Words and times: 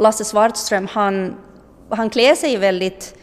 Lasse 0.00 0.24
Svartström 0.24 0.86
han, 0.90 1.34
han 1.90 2.10
klär 2.10 2.34
sig 2.34 2.56
väldigt 2.56 3.14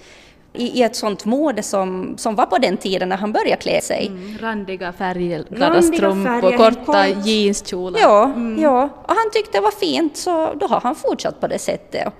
i, 0.54 0.80
i 0.80 0.84
ett 0.84 0.96
sånt 0.96 1.26
mode 1.26 1.64
som, 1.64 2.18
som 2.18 2.36
var 2.36 2.46
på 2.46 2.58
den 2.58 2.78
tiden 2.78 3.10
när 3.10 3.18
han 3.18 3.32
började 3.32 3.62
klä 3.62 3.82
sig. 3.82 4.08
Mm, 4.08 4.38
randiga 4.38 4.94
färgglada 4.94 5.82
strumpor, 5.82 6.58
korta 6.58 7.08
jeanskjolar. 7.08 8.00
Ja, 8.00 8.26
mm. 8.26 8.62
ja, 8.62 8.90
och 9.04 9.16
han 9.16 9.32
tyckte 9.34 9.58
det 9.58 9.62
var 9.62 9.72
fint 9.72 10.18
så 10.18 10.54
då 10.54 10.68
har 10.68 10.82
han 10.82 10.96
fortsatt 10.96 11.40
på 11.40 11.48
det 11.48 11.60
sättet. 11.60 12.14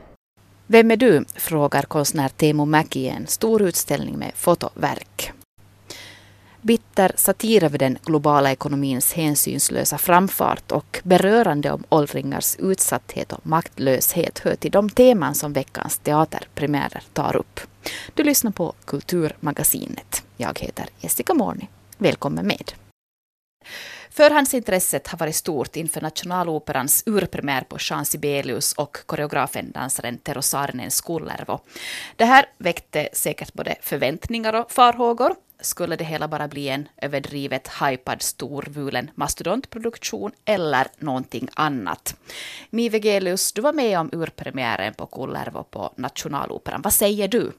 Vem 0.68 0.92
är 0.92 0.98
du? 0.98 1.26
frågar 1.36 1.82
konstnär 1.82 2.30
Teemu 2.30 2.66
Mäki 2.66 3.00
i 3.00 3.10
en 3.10 3.28
stor 3.28 3.62
utställning 3.62 4.18
med 4.18 4.32
fotoverk. 4.36 5.32
Bitter 6.66 7.12
satir 7.16 7.64
över 7.64 7.78
den 7.78 7.98
globala 8.06 8.52
ekonomins 8.52 9.14
hänsynslösa 9.14 9.98
framfart 9.98 10.72
och 10.72 11.02
berörande 11.04 11.72
om 11.72 11.84
åldringars 11.90 12.56
utsatthet 12.60 13.34
och 13.34 13.48
maktlöshet 13.48 14.40
hör 14.40 14.56
till 14.56 14.72
de 14.72 14.90
teman 14.90 15.36
som 15.36 15.54
veckans 15.54 15.98
teaterpremiärer 15.98 17.04
tar 17.14 17.36
upp. 17.36 17.60
Du 18.14 18.24
lyssnar 18.24 18.52
på 18.52 18.74
Kulturmagasinet. 18.86 20.24
Jag 20.38 20.60
heter 20.60 20.86
Jessica 21.00 21.34
Morni. 21.34 21.70
Välkommen 21.98 22.48
med. 22.48 22.72
Förhandsintresset 24.10 25.08
har 25.08 25.18
varit 25.18 25.36
stort 25.36 25.76
inför 25.76 26.02
Nationaloperans 26.02 27.04
urpremiär 27.06 27.62
på 27.62 27.78
Jean 27.80 28.06
Sibelius 28.06 28.74
och 28.74 28.98
koreografen 29.06 29.72
dansaren 29.72 30.18
Tero 30.18 30.42
Saarinen 30.42 30.92
Skullervo. 30.92 31.60
Det 32.16 32.26
här 32.26 32.46
väckte 32.58 33.10
säkert 33.14 33.54
både 33.54 33.76
förväntningar 33.82 34.54
och 34.54 34.72
farhågor. 34.72 35.36
Skulle 35.66 35.96
det 35.96 36.04
hela 36.04 36.28
bara 36.28 36.48
bli 36.48 36.70
en 36.70 36.88
överdrivet 36.98 37.68
hypad 37.82 38.22
storvulen 38.22 39.12
mastodontproduktion 39.16 40.32
eller 40.46 40.88
någonting 40.98 41.50
annat? 41.54 42.16
Mi 42.70 42.90
Vegelius, 42.90 43.54
du 43.54 43.62
var 43.62 43.74
med 43.74 44.00
om 44.00 44.10
urpremiären 44.14 44.94
på 44.94 45.06
Kullervo 45.06 45.64
på 45.64 45.94
Nationaloperan. 45.96 46.82
Vad 46.82 46.94
säger 46.94 47.28
du? 47.28 47.52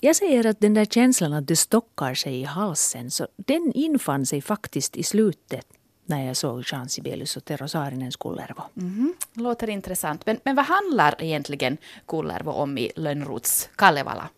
Jag 0.00 0.16
säger 0.16 0.46
att 0.46 0.60
den 0.60 0.74
där 0.74 0.84
känslan 0.84 1.32
att 1.32 1.46
det 1.46 1.56
stockar 1.56 2.14
sig 2.14 2.40
i 2.40 2.44
halsen, 2.44 3.10
så 3.10 3.28
den 3.36 3.72
infann 3.74 4.26
sig 4.26 4.42
faktiskt 4.42 4.96
i 4.96 5.02
slutet 5.02 5.66
när 6.06 6.26
jag 6.26 6.36
såg 6.36 6.64
Jean 6.66 6.88
Sibelius 6.88 7.36
och 7.36 7.44
Tero 7.44 7.68
Saarinens 7.68 8.16
Kullervo. 8.16 8.62
Mm 8.76 8.90
-hmm. 8.90 9.42
Låter 9.42 9.70
intressant. 9.70 10.26
Men, 10.26 10.40
men 10.44 10.56
vad 10.56 10.64
handlar 10.64 11.14
egentligen 11.18 11.76
Kullervo 12.06 12.50
om 12.50 12.78
i 12.78 12.92
Lönnroths 12.96 13.68
Kalevala? 13.76 14.28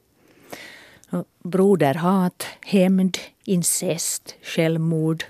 Broderhat, 1.42 2.46
hämnd, 2.60 3.18
incest, 3.44 4.34
självmord. 4.42 5.24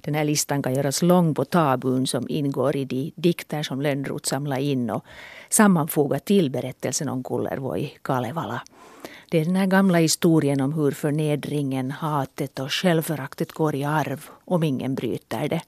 Den 0.00 0.14
här 0.14 0.24
listan 0.24 0.62
kan 0.62 0.74
göras 0.74 1.02
lång 1.02 1.34
på 1.34 1.44
tabun 1.44 2.06
som 2.06 2.26
ingår 2.28 2.76
i 2.76 2.84
de 2.84 3.12
dikter 3.16 3.62
som 3.62 3.80
Lönnroth 3.82 4.28
samlar 4.28 4.58
in 4.58 4.90
och 4.90 5.04
sammanfogar 5.50 6.18
till 6.18 6.50
berättelsen 6.50 7.08
om 7.08 7.22
Kullervo 7.24 7.76
i 7.76 7.92
Kalevala. 8.02 8.62
Det 9.28 9.38
är 9.40 9.44
den 9.44 9.56
här 9.56 9.66
gamla 9.66 9.98
historien 9.98 10.60
om 10.60 10.72
hur 10.72 10.90
förnedringen, 10.90 11.90
hatet 11.90 12.58
och 12.58 12.72
självföraktet 12.72 13.52
går 13.52 13.74
i 13.74 13.84
arv 13.84 14.28
om 14.44 14.62
ingen 14.62 14.94
bryter 14.94 15.48
det. 15.48 15.62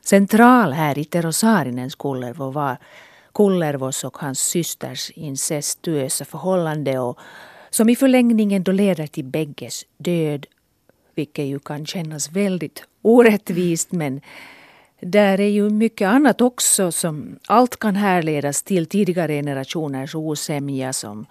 Central 0.00 0.72
här 0.72 0.98
i 0.98 1.04
Terosaarinens 1.04 1.94
Kullervo 1.94 2.50
var 2.50 2.76
Kullervos 3.34 4.04
och 4.04 4.18
hans 4.18 4.40
systers 4.40 5.10
incestuösa 5.10 6.24
förhållande 6.24 6.98
och 6.98 7.18
som 7.74 7.88
i 7.88 7.96
förlängningen 7.96 8.62
då 8.62 8.72
leder 8.72 9.06
till 9.06 9.24
bägges 9.24 9.86
död, 9.96 10.46
vilket 11.14 11.44
ju 11.44 11.58
kan 11.58 11.86
kännas 11.86 12.30
väldigt 12.30 12.84
orättvist 13.02 13.92
men 13.92 14.20
där 15.00 15.40
är 15.40 15.48
ju 15.48 15.70
mycket 15.70 16.08
annat 16.08 16.40
också 16.40 16.92
som 16.92 17.38
allt 17.46 17.76
kan 17.76 17.96
härledas 17.96 18.62
till 18.62 18.86
tidigare 18.86 19.32
generationers 19.32 20.14
osämja 20.14 20.92
som 20.92 21.26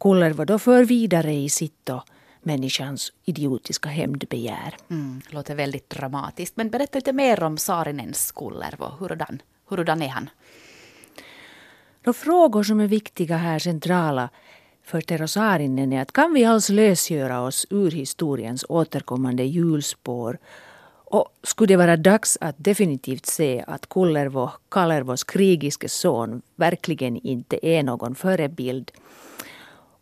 Kullervo 0.00 0.44
då 0.44 0.58
för 0.58 0.84
vidare 0.84 1.32
i 1.34 1.48
sitt 1.48 1.88
och 1.88 2.02
människans 2.42 3.12
idiotiska 3.24 3.88
hämndbegär. 3.88 4.76
Mm, 4.90 5.20
låter 5.30 5.54
väldigt 5.54 5.90
dramatiskt. 5.90 6.56
Men 6.56 6.70
berätta 6.70 6.98
lite 6.98 7.12
mer 7.12 7.42
om 7.42 7.58
Saarinens 7.58 8.32
Kullervo. 8.32 8.84
Hurdan, 8.98 9.42
hurdan 9.68 10.02
är 10.02 10.08
han? 10.08 10.30
De 12.02 12.14
frågor 12.14 12.62
som 12.62 12.80
är 12.80 12.86
viktiga 12.86 13.36
här, 13.36 13.58
centrala 13.58 14.28
för 14.86 15.00
Tero 15.00 15.28
Saarinen 15.28 15.92
är 15.92 16.02
att 16.02 16.12
kan 16.12 16.34
vi 16.34 16.44
alls 16.44 16.68
lösgöra 16.68 17.40
oss 17.40 17.66
ur 17.70 17.90
historiens 17.90 18.64
återkommande 18.68 19.44
hjulspår 19.44 20.38
och 21.04 21.28
skulle 21.42 21.68
det 21.68 21.76
vara 21.76 21.96
dags 21.96 22.38
att 22.40 22.54
definitivt 22.58 23.26
se 23.26 23.64
att 23.66 23.88
Kullervo, 23.88 24.50
Kalervos 24.68 25.24
krigiske 25.24 25.88
son, 25.88 26.42
verkligen 26.56 27.16
inte 27.16 27.66
är 27.66 27.82
någon 27.82 28.14
förebild 28.14 28.90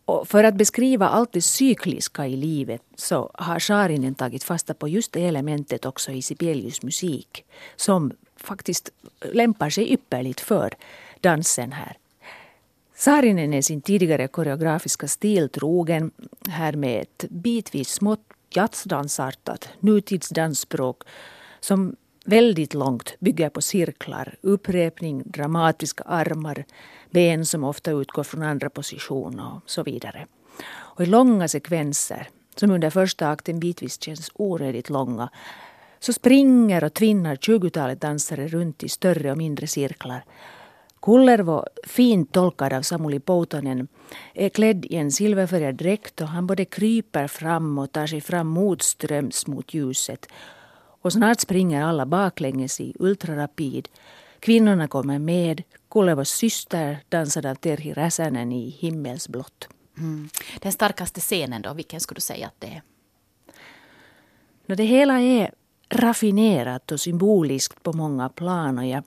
och 0.04 0.28
för 0.28 0.44
att 0.44 0.54
beskriva 0.54 1.08
allt 1.08 1.32
det 1.32 1.42
cykliska 1.42 2.26
i 2.26 2.36
livet 2.36 2.82
så 2.96 3.30
har 3.34 3.58
Saarinen 3.58 4.14
tagit 4.14 4.44
fasta 4.44 4.74
på 4.74 4.88
just 4.88 5.12
det 5.12 5.26
elementet 5.26 5.84
också 5.84 6.12
i 6.12 6.22
Sibelius 6.22 6.82
musik 6.82 7.44
som 7.76 8.12
faktiskt 8.36 8.90
lämpar 9.32 9.70
sig 9.70 9.92
ypperligt 9.92 10.40
för 10.40 10.74
dansen 11.20 11.72
här. 11.72 11.96
Saarinen 12.96 13.54
är 13.54 13.62
sin 13.62 13.80
tidigare 13.80 14.28
koreografiska 14.28 15.08
stil 15.08 15.48
trogen 15.48 16.10
här 16.48 16.72
med 16.72 17.02
ett 17.02 17.24
bitvis 17.30 17.88
smått 17.88 18.20
jazzdansartat 18.50 19.68
nutidsdansspråk 19.80 21.02
som 21.60 21.96
väldigt 22.24 22.74
långt 22.74 23.14
bygger 23.18 23.48
på 23.48 23.60
cirklar, 23.60 24.34
upprepning, 24.40 25.22
dramatiska 25.26 26.04
armar, 26.04 26.64
ben 27.10 27.46
som 27.46 27.64
ofta 27.64 27.90
utgår 27.90 28.24
från 28.24 28.42
andra 28.42 28.70
position 28.70 29.40
och 29.40 29.70
så 29.70 29.82
vidare. 29.82 30.26
Och 30.74 31.02
i 31.02 31.06
långa 31.06 31.48
sekvenser, 31.48 32.28
som 32.56 32.70
under 32.70 32.90
första 32.90 33.28
akten 33.28 33.60
bitvis 33.60 34.02
känns 34.02 34.30
oredigt 34.34 34.90
långa, 34.90 35.28
så 36.00 36.12
springer 36.12 36.84
och 36.84 36.94
tvinnar 36.94 37.36
20-talet 37.36 38.00
dansare 38.00 38.48
runt 38.48 38.82
i 38.82 38.88
större 38.88 39.30
och 39.30 39.38
mindre 39.38 39.66
cirklar. 39.66 40.24
Kullervo, 41.04 41.64
fint 41.86 42.32
tolkad 42.32 42.72
av 42.72 42.82
Samuli 42.82 43.20
Poutanen, 43.20 43.88
är 44.34 44.48
klädd 44.48 44.84
i 44.84 44.96
en 44.96 45.12
silverfärgad 45.12 45.74
dräkt 45.74 46.20
och 46.20 46.28
han 46.28 46.46
både 46.46 46.64
kryper 46.64 47.26
fram 47.26 47.78
och 47.78 47.92
tar 47.92 48.06
sig 48.06 48.20
fram 48.20 48.46
motströms 48.46 49.46
mot 49.46 49.74
ljuset. 49.74 50.26
Och 51.02 51.12
snart 51.12 51.40
springer 51.40 51.84
alla 51.84 52.06
baklänges 52.06 52.80
i 52.80 52.94
ultrarapid 52.98 53.88
Kvinnorna 54.44 54.88
kommer 54.88 55.18
med. 55.18 55.62
Kullevos 55.90 56.30
syster 56.30 56.98
dansade 57.08 57.50
av 57.50 57.54
Terhi 57.54 57.92
Räsänen 57.92 58.52
i 58.52 58.68
Himmelsblått. 58.68 59.68
Mm. 59.98 60.28
Den 60.60 60.72
starkaste 60.72 61.20
scenen 61.20 61.62
då, 61.62 61.74
vilken 61.74 62.00
skulle 62.00 62.16
du 62.16 62.20
säga 62.20 62.46
att 62.46 62.60
det 62.60 62.66
är? 62.66 62.82
No, 64.66 64.74
det 64.74 64.84
hela 64.84 65.20
är 65.20 65.54
raffinerat 65.88 66.92
och 66.92 67.00
symboliskt 67.00 67.82
på 67.82 67.92
många 67.92 68.28
plan. 68.28 68.78
Och 68.78 68.86
jag 68.86 69.02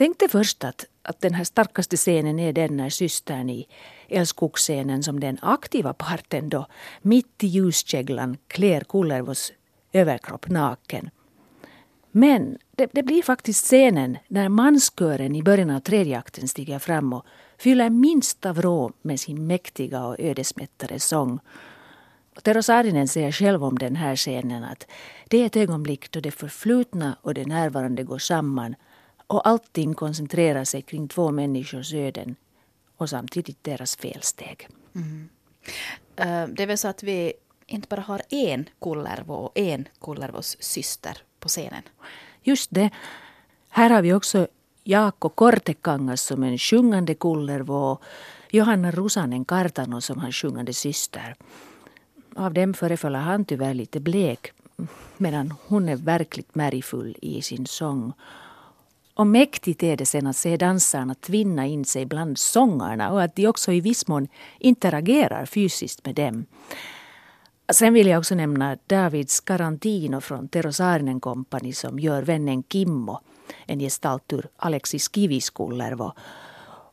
tänkte 0.00 0.28
först 0.28 0.64
att, 0.64 0.84
att 1.02 1.20
den 1.20 1.34
här 1.34 1.44
starkaste 1.44 1.96
scenen 1.96 2.38
är 2.38 2.52
den 2.52 2.76
när 2.76 2.90
systern 2.90 3.50
i 3.50 3.66
älskogsscenen 4.08 5.02
som 5.02 5.20
den 5.20 5.38
aktiva 5.42 5.92
parten 5.92 6.48
då 6.48 6.66
mitt 7.02 7.44
i 7.44 7.46
ljuskäglan 7.46 8.36
klär 8.46 8.80
Kullervos 8.80 9.52
överkropp 9.92 10.48
naken. 10.48 11.10
Men 12.10 12.58
det, 12.76 12.90
det, 12.92 13.02
blir 13.02 13.22
faktiskt 13.22 13.64
scenen 13.64 14.18
när 14.28 14.48
manskören 14.48 15.36
i 15.36 15.42
början 15.42 15.70
av 15.70 15.80
tredje 15.80 16.18
akten 16.18 16.48
stiger 16.48 16.78
fram 16.78 17.12
och 17.12 17.26
fyller 17.58 17.90
minsta 17.90 18.52
vrå 18.52 18.92
med 19.02 19.20
sin 19.20 19.46
mäktiga 19.46 20.04
och 20.04 20.16
ödesmättade 20.18 21.00
sång. 21.00 21.38
Tero 22.42 22.62
Saarinen 22.62 23.08
säger 23.08 23.32
själv 23.32 23.64
om 23.64 23.78
den 23.78 23.96
här 23.96 24.16
scenen 24.16 24.64
att 24.64 24.86
det 25.28 25.42
är 25.42 25.46
ett 25.46 25.56
ögonblick 25.56 26.10
då 26.10 26.20
det 26.20 26.30
förflutna 26.30 27.16
och 27.22 27.34
det 27.34 27.46
närvarande 27.46 28.02
går 28.02 28.18
samman 28.18 28.74
och 29.30 29.48
allting 29.48 29.94
koncentrerar 29.94 30.64
sig 30.64 30.82
kring 30.82 31.08
två 31.08 31.30
människors 31.30 31.92
öden 31.94 32.36
och 32.96 33.10
samtidigt 33.10 33.64
deras 33.64 33.96
felsteg. 33.96 34.68
Mm. 34.94 35.28
Uh, 36.20 36.54
det 36.54 36.62
är 36.62 36.66
väl 36.66 36.78
så 36.78 36.88
att 36.88 37.02
vi 37.02 37.32
inte 37.66 37.88
bara 37.88 38.00
har 38.00 38.22
en 38.28 38.68
Kullervo 38.80 39.32
och 39.32 39.58
en 39.58 39.88
Kullervos 40.00 40.56
syster 40.60 41.18
på 41.40 41.48
scenen. 41.48 41.82
Just 42.42 42.70
det. 42.70 42.90
Här 43.68 43.90
har 43.90 44.02
vi 44.02 44.12
också 44.12 44.48
Jaakko 44.84 45.28
Kortekangas 45.28 46.22
som 46.22 46.42
en 46.42 46.58
sjungande 46.58 47.14
Kullervo 47.14 47.74
och 47.74 48.02
Johanna 48.50 48.90
Rusanen 48.90 49.44
Kartano 49.44 50.00
som 50.00 50.18
hans 50.18 50.36
sjungande 50.36 50.72
syster. 50.72 51.34
Av 52.36 52.54
dem 52.54 52.74
förefaller 52.74 53.18
han 53.18 53.44
tyvärr 53.44 53.74
lite 53.74 54.00
blek 54.00 54.52
medan 55.16 55.54
hon 55.66 55.88
är 55.88 55.96
verkligt 55.96 56.54
märgfull 56.54 57.16
i 57.22 57.42
sin 57.42 57.66
sång. 57.66 58.12
Och 59.20 59.26
mäktigt 59.26 59.82
är 59.82 59.96
det 59.96 60.06
sen 60.06 60.26
att 60.26 60.36
se 60.36 60.56
dansarna 60.56 61.14
tvinna 61.14 61.66
in 61.66 61.84
sig 61.84 62.06
bland 62.06 62.38
sångarna 62.38 63.12
och 63.12 63.22
att 63.22 63.36
de 63.36 63.46
också 63.46 63.72
i 63.72 63.80
viss 63.80 64.08
mån 64.08 64.28
interagerar 64.58 65.46
fysiskt 65.46 66.06
med 66.06 66.14
dem. 66.14 66.46
Sen 67.72 67.94
vill 67.94 68.06
jag 68.06 68.18
också 68.18 68.34
nämna 68.34 68.76
David 68.86 69.30
Scarantino 69.30 70.20
från 70.20 70.48
Tero 70.48 70.72
Saarinen 70.72 71.20
Company 71.20 71.72
som 71.72 71.98
gör 71.98 72.22
vännen 72.22 72.62
Kimmo, 72.62 73.20
en 73.66 73.78
gestalt 73.80 74.32
ur 74.32 74.48
Alexis 74.56 75.14
Kiviskullervo. 75.14 76.12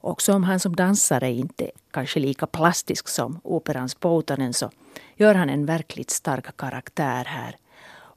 Också 0.01 0.33
om 0.33 0.43
han 0.43 0.59
som 0.59 0.75
dansare 0.75 1.31
inte 1.31 1.65
är 1.65 1.71
kanske 1.91 2.19
lika 2.19 2.47
plastisk 2.47 3.07
som 3.07 3.39
operans 3.43 3.95
Poutanen 3.95 4.53
så 4.53 4.71
gör 5.15 5.35
han 5.35 5.49
en 5.49 5.65
verkligt 5.65 6.09
stark 6.09 6.57
karaktär 6.57 7.23
här. 7.25 7.55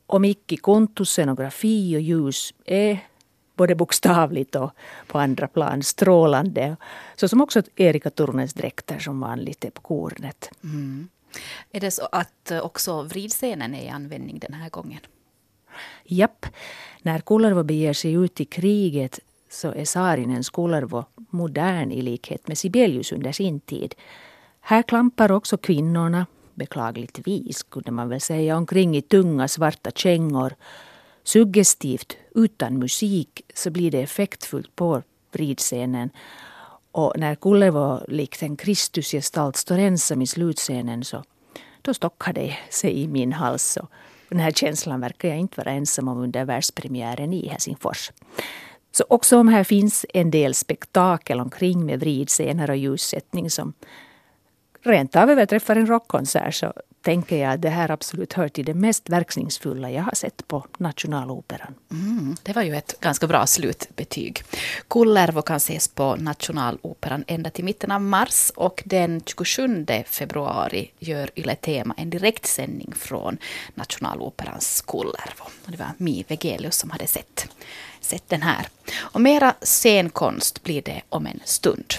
Och 0.06 0.20
Mikki 0.20 0.56
Kontus 0.56 1.10
scenografi 1.10 1.96
och 1.96 2.00
ljus 2.00 2.54
är 2.64 2.98
både 3.60 3.74
bokstavligt 3.74 4.56
och 4.56 4.70
på 5.06 5.18
andra 5.18 5.48
plan 5.48 5.82
strålande. 5.82 6.76
Så 7.16 7.28
som 7.28 7.40
också 7.40 7.62
Erika 7.76 8.10
Turnes 8.10 8.54
dräkter 8.54 8.98
som 8.98 9.20
vanligt 9.20 9.64
är 9.64 9.70
på 9.70 9.80
kornet. 9.82 10.50
Mm. 10.64 11.08
Är 11.72 11.80
det 11.80 11.90
så 11.90 12.08
att 12.12 12.52
också 12.62 13.02
vridscenen 13.02 13.74
är 13.74 13.84
i 13.84 13.88
användning 13.88 14.38
den 14.38 14.54
här 14.54 14.70
gången? 14.70 15.00
Japp. 16.04 16.46
När 17.02 17.18
Kullervo 17.20 17.62
beger 17.62 17.92
sig 17.92 18.12
ut 18.12 18.40
i 18.40 18.44
kriget 18.44 19.20
så 19.50 19.72
är 19.72 19.84
Saarinens 19.84 20.50
Kullervo 20.50 21.04
modern 21.30 21.90
i 21.90 22.02
likhet 22.02 22.48
med 22.48 22.58
Sibelius 22.58 23.12
under 23.12 23.32
sin 23.32 23.60
tid. 23.60 23.94
Här 24.60 24.82
klampar 24.82 25.32
också 25.32 25.56
kvinnorna, 25.56 26.26
beklagligtvis 26.54 27.62
kunde 27.62 27.90
man 27.90 28.08
väl 28.08 28.20
säga, 28.20 28.56
omkring 28.56 28.96
i 28.96 29.02
tunga 29.02 29.48
svarta 29.48 29.90
kängor. 29.90 30.54
Suggestivt, 31.22 32.16
utan 32.34 32.78
musik, 32.78 33.42
så 33.54 33.70
blir 33.70 33.90
det 33.90 34.00
effektfullt 34.00 34.76
på 34.76 35.02
vridscenen. 35.32 36.10
Och 36.92 37.12
när 37.16 37.34
Kullevo, 37.34 38.00
likt 38.08 38.42
en 38.42 38.56
Kristusgestalt 38.56 39.56
står 39.56 39.78
ensam 39.78 40.22
i 40.22 40.26
slutscenen 40.26 41.04
så 41.04 41.24
då 41.82 41.94
stockar 41.94 42.32
det 42.32 42.56
sig 42.70 43.02
i 43.02 43.08
min 43.08 43.32
hals. 43.32 43.76
Och 43.76 43.90
den 44.28 44.40
här 44.40 44.50
känslan 44.50 45.00
verkar 45.00 45.28
jag 45.28 45.38
inte 45.38 45.60
vara 45.60 45.70
ensam 45.70 46.08
om 46.08 46.18
under 46.18 46.44
världspremiären 46.44 47.32
i 47.32 47.48
Helsingfors. 47.48 48.12
Så 48.92 49.04
också 49.08 49.38
om 49.38 49.48
här 49.48 49.64
finns 49.64 50.06
en 50.14 50.30
del 50.30 50.54
spektakel 50.54 51.40
omkring 51.40 51.86
med 51.86 52.00
vridscener 52.00 52.70
och 52.70 52.76
ljussättning 52.76 53.50
som 53.50 53.72
rent 54.82 55.16
av 55.16 55.30
överträffar 55.30 55.76
en 55.76 55.86
rockkonsert 55.86 56.54
så 56.54 56.72
tänker 57.02 57.36
jag 57.36 57.52
att 57.52 57.62
det 57.62 57.68
här 57.68 57.90
absolut 57.90 58.32
hör 58.32 58.48
till 58.48 58.64
det 58.64 58.74
mest 58.74 59.08
verkningsfulla 59.08 59.90
jag 59.90 60.02
har 60.02 60.14
sett 60.14 60.48
på 60.48 60.66
Nationaloperan. 60.78 61.74
Mm, 61.90 62.36
det 62.42 62.52
var 62.52 62.62
ju 62.62 62.76
ett 62.76 63.00
ganska 63.00 63.26
bra 63.26 63.46
slutbetyg. 63.46 64.42
Kullervo 64.88 65.42
kan 65.42 65.56
ses 65.56 65.88
på 65.88 66.16
Nationaloperan 66.16 67.24
ända 67.26 67.50
till 67.50 67.64
mitten 67.64 67.90
av 67.90 68.00
mars 68.00 68.52
och 68.56 68.82
den 68.86 69.22
27 69.26 69.86
februari 70.06 70.90
gör 70.98 71.30
Yle 71.36 71.54
Tema 71.54 71.94
en 71.96 72.10
direktsändning 72.10 72.92
från 72.96 73.38
Nationaloperans 73.74 74.84
Kullervo. 74.86 75.44
Och 75.64 75.70
det 75.70 75.76
var 75.76 75.92
Mi 75.96 76.24
Vegelius 76.28 76.76
som 76.76 76.90
hade 76.90 77.06
sett, 77.06 77.48
sett 78.00 78.28
den 78.28 78.42
här. 78.42 78.68
Och 78.98 79.20
mera 79.20 79.54
scenkonst 79.62 80.62
blir 80.62 80.82
det 80.82 81.02
om 81.08 81.26
en 81.26 81.40
stund. 81.44 81.94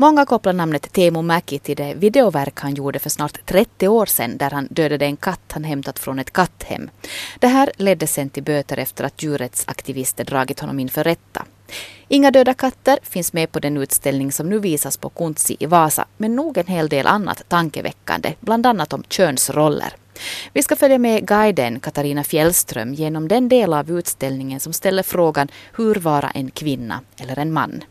Många 0.00 0.26
kopplar 0.26 0.52
namnet 0.52 0.92
Teemu 0.92 1.22
Mäki 1.22 1.58
till 1.58 1.76
det 1.76 1.94
videoverk 1.94 2.60
han 2.60 2.74
gjorde 2.74 2.98
för 2.98 3.10
snart 3.10 3.46
30 3.46 3.88
år 3.88 4.06
sedan 4.06 4.36
där 4.38 4.50
han 4.50 4.68
dödade 4.70 5.04
en 5.04 5.16
katt 5.16 5.52
han 5.52 5.64
hämtat 5.64 5.98
från 5.98 6.18
ett 6.18 6.32
katthem. 6.32 6.90
Det 7.38 7.46
här 7.46 7.72
ledde 7.76 8.06
sen 8.06 8.30
till 8.30 8.42
böter 8.42 8.76
efter 8.76 9.04
att 9.04 9.22
djurrättsaktivister 9.22 10.24
dragit 10.24 10.60
honom 10.60 10.80
inför 10.80 11.04
rätta. 11.04 11.44
Inga 12.08 12.30
döda 12.30 12.54
katter 12.54 12.98
finns 13.02 13.32
med 13.32 13.52
på 13.52 13.60
den 13.60 13.76
utställning 13.76 14.32
som 14.32 14.48
nu 14.48 14.58
visas 14.58 14.96
på 14.96 15.08
Kuntsi 15.08 15.56
i 15.58 15.66
Vasa, 15.66 16.06
men 16.16 16.36
nog 16.36 16.58
en 16.58 16.66
hel 16.66 16.88
del 16.88 17.06
annat 17.06 17.44
tankeväckande, 17.48 18.34
bland 18.40 18.66
annat 18.66 18.92
om 18.92 19.04
könsroller. 19.08 19.94
Vi 20.52 20.62
ska 20.62 20.76
följa 20.76 20.98
med 20.98 21.26
guiden 21.26 21.80
Katarina 21.80 22.24
Fjällström 22.24 22.94
genom 22.94 23.28
den 23.28 23.48
del 23.48 23.72
av 23.72 23.90
utställningen 23.90 24.60
som 24.60 24.72
ställer 24.72 25.02
frågan 25.02 25.48
hur 25.76 25.94
vara 25.94 26.30
en 26.30 26.50
kvinna 26.50 27.00
eller 27.16 27.38
en 27.38 27.52
man. 27.52 27.82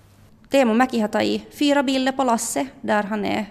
Teemu 0.50 0.74
Mäki 0.74 1.00
har 1.00 1.08
tagit 1.08 1.42
fyra 1.54 1.84
bilder 1.84 2.12
på 2.12 2.24
Lasse 2.24 2.68
där 2.82 3.04
han 3.04 3.26
är, 3.26 3.46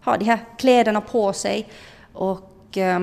har 0.00 0.18
de 0.18 0.24
här 0.24 0.38
kläderna 0.58 1.00
på 1.00 1.32
sig. 1.32 1.68
Och 2.12 2.78
eh, 2.78 3.00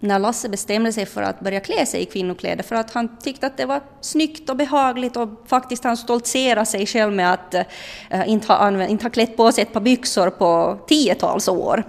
när 0.00 0.18
Lasse 0.18 0.48
bestämde 0.48 0.92
sig 0.92 1.06
för 1.06 1.22
att 1.22 1.40
börja 1.40 1.60
klä 1.60 1.86
sig 1.86 2.02
i 2.02 2.04
kvinnokläder 2.04 2.62
för 2.62 2.76
att 2.76 2.90
han 2.90 3.16
tyckte 3.16 3.46
att 3.46 3.56
det 3.56 3.66
var 3.66 3.80
snyggt 4.00 4.50
och 4.50 4.56
behagligt 4.56 5.16
och 5.16 5.28
faktiskt 5.46 5.84
han 5.84 5.96
stoltserade 5.96 6.66
sig 6.66 6.86
själv 6.86 7.12
med 7.12 7.32
att 7.32 7.54
eh, 7.54 7.64
inte, 8.26 8.46
ha 8.46 8.56
använt, 8.56 8.90
inte 8.90 9.04
ha 9.04 9.10
klätt 9.10 9.36
på 9.36 9.52
sig 9.52 9.62
ett 9.62 9.72
par 9.72 9.80
byxor 9.80 10.30
på 10.30 10.78
tiotals 10.88 11.48
år. 11.48 11.84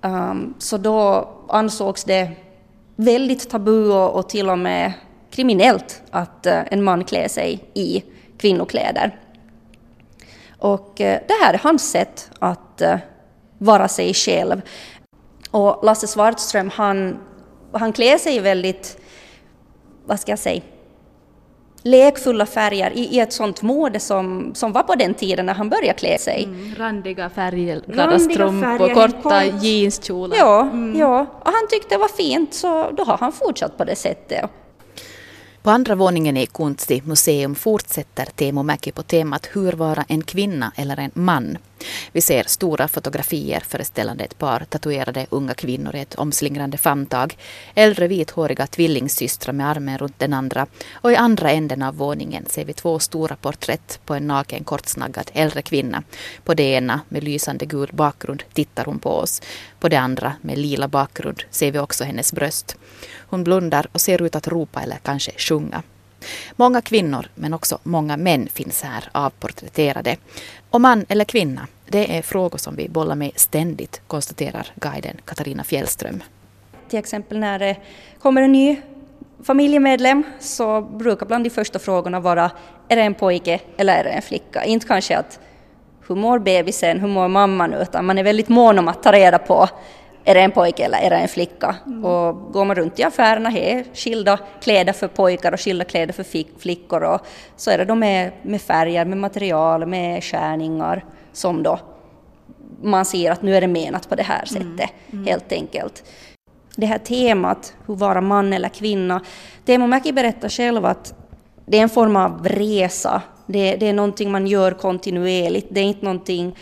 Um, 0.00 0.54
så 0.58 0.76
då 0.76 1.28
ansågs 1.48 2.04
det 2.04 2.30
väldigt 2.96 3.50
tabu 3.50 3.92
och, 3.92 4.16
och 4.16 4.28
till 4.28 4.50
och 4.50 4.58
med 4.58 4.92
kriminellt 5.30 6.02
att 6.10 6.46
uh, 6.46 6.60
en 6.70 6.82
man 6.82 7.04
klär 7.04 7.28
sig 7.28 7.64
i 7.74 8.04
kvinnokläder. 8.38 9.18
Och 10.62 11.00
eh, 11.00 11.20
det 11.28 11.34
här 11.42 11.54
är 11.54 11.58
hans 11.58 11.90
sätt 11.90 12.30
att 12.38 12.80
eh, 12.80 12.96
vara 13.58 13.88
sig 13.88 14.14
själv. 14.14 14.62
Och 15.50 15.84
Lasse 15.84 16.06
Svartström, 16.06 16.70
han, 16.74 17.18
han 17.72 17.92
klär 17.92 18.18
sig 18.18 18.40
väldigt, 18.40 18.98
vad 20.06 20.20
ska 20.20 20.32
jag 20.32 20.38
säga, 20.38 20.62
lekfulla 21.82 22.46
färger 22.46 22.90
i, 22.90 23.00
i 23.00 23.20
ett 23.20 23.32
sånt 23.32 23.62
mode 23.62 24.00
som, 24.00 24.54
som 24.54 24.72
var 24.72 24.82
på 24.82 24.94
den 24.94 25.14
tiden 25.14 25.46
när 25.46 25.54
han 25.54 25.68
började 25.68 25.98
klä 25.98 26.18
sig. 26.18 26.44
Mm, 26.44 26.74
randiga 26.78 27.30
färgglada 27.30 28.18
strumpor, 28.18 28.94
korta 28.94 29.44
jeanskjolar. 29.44 30.36
Ja, 30.36 30.62
mm. 30.62 30.98
ja, 30.98 31.26
och 31.40 31.52
han 31.52 31.68
tyckte 31.70 31.94
det 31.94 31.98
var 31.98 32.08
fint 32.08 32.54
så 32.54 32.90
då 32.90 33.04
har 33.04 33.18
han 33.18 33.32
fortsatt 33.32 33.76
på 33.76 33.84
det 33.84 33.96
sättet. 33.96 34.50
På 35.62 35.70
andra 35.70 35.94
våningen 35.94 36.36
i 36.36 36.46
Kunsti 36.46 37.02
museum 37.04 37.54
fortsätter 37.54 38.24
Teemu 38.24 38.62
Mäki 38.62 38.92
på 38.92 39.02
temat 39.02 39.48
Hur 39.52 39.72
vara 39.72 40.04
en 40.08 40.22
kvinna 40.22 40.72
eller 40.76 40.96
en 41.00 41.10
man. 41.14 41.58
Vi 42.12 42.20
ser 42.20 42.44
stora 42.46 42.88
fotografier 42.88 43.60
föreställande 43.60 44.24
ett 44.24 44.38
par 44.38 44.64
tatuerade 44.68 45.26
unga 45.30 45.54
kvinnor 45.54 45.96
i 45.96 46.00
ett 46.00 46.14
omslingrande 46.14 46.78
famntag, 46.78 47.36
äldre 47.74 48.08
vithåriga 48.08 48.66
tvillingsystrar 48.66 49.52
med 49.52 49.68
armen 49.68 49.98
runt 49.98 50.18
den 50.18 50.32
andra 50.32 50.66
och 50.92 51.12
i 51.12 51.16
andra 51.16 51.50
änden 51.50 51.82
av 51.82 51.96
våningen 51.96 52.46
ser 52.46 52.64
vi 52.64 52.72
två 52.72 52.98
stora 52.98 53.36
porträtt 53.36 54.00
på 54.04 54.14
en 54.14 54.26
naken 54.26 54.64
kortsnaggad 54.64 55.30
äldre 55.34 55.62
kvinna. 55.62 56.02
På 56.44 56.54
det 56.54 56.62
ena 56.62 57.00
med 57.08 57.24
lysande 57.24 57.66
gul 57.66 57.90
bakgrund 57.92 58.42
tittar 58.52 58.84
hon 58.84 58.98
på 58.98 59.10
oss. 59.10 59.42
På 59.80 59.88
det 59.88 59.96
andra 59.96 60.32
med 60.40 60.58
lila 60.58 60.88
bakgrund 60.88 61.42
ser 61.50 61.70
vi 61.72 61.78
också 61.78 62.04
hennes 62.04 62.32
bröst. 62.32 62.76
Hon 63.16 63.44
blundar 63.44 63.86
och 63.92 64.00
ser 64.00 64.22
ut 64.22 64.36
att 64.36 64.48
ropa 64.48 64.80
eller 64.80 64.96
kanske 65.02 65.32
sjunga. 65.38 65.82
Många 66.56 66.80
kvinnor, 66.80 67.26
men 67.34 67.54
också 67.54 67.78
många 67.82 68.16
män 68.16 68.48
finns 68.48 68.82
här 68.82 69.04
avporträtterade. 69.12 70.16
Och 70.70 70.80
man 70.80 71.04
eller 71.08 71.24
kvinna, 71.24 71.66
det 71.88 72.18
är 72.18 72.22
frågor 72.22 72.58
som 72.58 72.76
vi 72.76 72.88
bollar 72.88 73.14
med 73.14 73.32
ständigt, 73.36 74.00
konstaterar 74.06 74.66
guiden 74.74 75.16
Katarina 75.24 75.64
Fjällström. 75.64 76.22
Till 76.88 76.98
exempel 76.98 77.38
när 77.38 77.58
det 77.58 77.76
kommer 78.18 78.42
en 78.42 78.52
ny 78.52 78.80
familjemedlem 79.44 80.22
så 80.40 80.80
brukar 80.80 81.26
bland 81.26 81.44
de 81.44 81.50
första 81.50 81.78
frågorna 81.78 82.20
vara 82.20 82.50
är 82.88 82.96
det 82.96 83.02
en 83.02 83.14
pojke 83.14 83.60
eller 83.76 83.98
är 83.98 84.04
det 84.04 84.10
en 84.10 84.22
flicka? 84.22 84.64
Inte 84.64 84.86
kanske 84.86 85.18
att 85.18 85.40
hur 86.08 86.14
mår 86.14 86.38
bebisen, 86.38 87.00
hur 87.00 87.08
mår 87.08 87.28
mamman, 87.28 87.74
utan 87.74 88.04
man 88.04 88.18
är 88.18 88.22
väldigt 88.22 88.48
mån 88.48 88.78
om 88.78 88.88
att 88.88 89.02
ta 89.02 89.12
reda 89.12 89.38
på 89.38 89.68
är 90.24 90.34
det 90.34 90.40
en 90.40 90.50
pojke 90.50 90.84
eller 90.84 90.98
är 90.98 91.10
det 91.10 91.16
en 91.16 91.28
flicka? 91.28 91.76
Mm. 91.86 92.04
Och 92.04 92.52
går 92.52 92.64
man 92.64 92.76
runt 92.76 92.98
i 92.98 93.02
affärerna 93.02 93.52
är 93.52 93.84
skilda 93.94 94.38
kläder 94.62 94.92
för 94.92 95.08
pojkar 95.08 95.52
och 95.52 95.60
skilda 95.60 95.84
kläder 95.84 96.12
för 96.12 96.24
flickor 96.58 97.02
och 97.02 97.20
så 97.56 97.70
är 97.70 97.78
det 97.78 97.84
då 97.84 97.94
med, 97.94 98.32
med 98.42 98.62
färger, 98.62 99.04
med 99.04 99.18
material, 99.18 99.86
med 99.86 100.24
skärningar 100.24 101.04
som 101.32 101.62
då 101.62 101.78
man 102.82 103.04
ser 103.04 103.30
att 103.30 103.42
nu 103.42 103.56
är 103.56 103.60
det 103.60 103.66
menat 103.66 104.08
på 104.08 104.14
det 104.14 104.22
här 104.22 104.44
mm. 104.50 104.76
sättet 104.76 104.90
mm. 105.12 105.26
helt 105.26 105.52
enkelt. 105.52 106.04
Det 106.76 106.86
här 106.86 106.98
temat, 106.98 107.74
hur 107.86 107.94
vara 107.94 108.20
man 108.20 108.52
eller 108.52 108.68
kvinna, 108.68 109.20
Teemu 109.64 109.86
Mäki 109.86 110.12
berättar 110.12 110.48
själv 110.48 110.84
att 110.84 111.14
det 111.66 111.78
är 111.78 111.82
en 111.82 111.88
form 111.88 112.16
av 112.16 112.48
resa, 112.48 113.22
det, 113.46 113.76
det 113.76 113.88
är 113.88 113.92
någonting 113.92 114.30
man 114.30 114.46
gör 114.46 114.72
kontinuerligt, 114.72 115.66
det 115.70 115.80
är 115.80 115.84
inte 115.84 116.04
någonting 116.04 116.56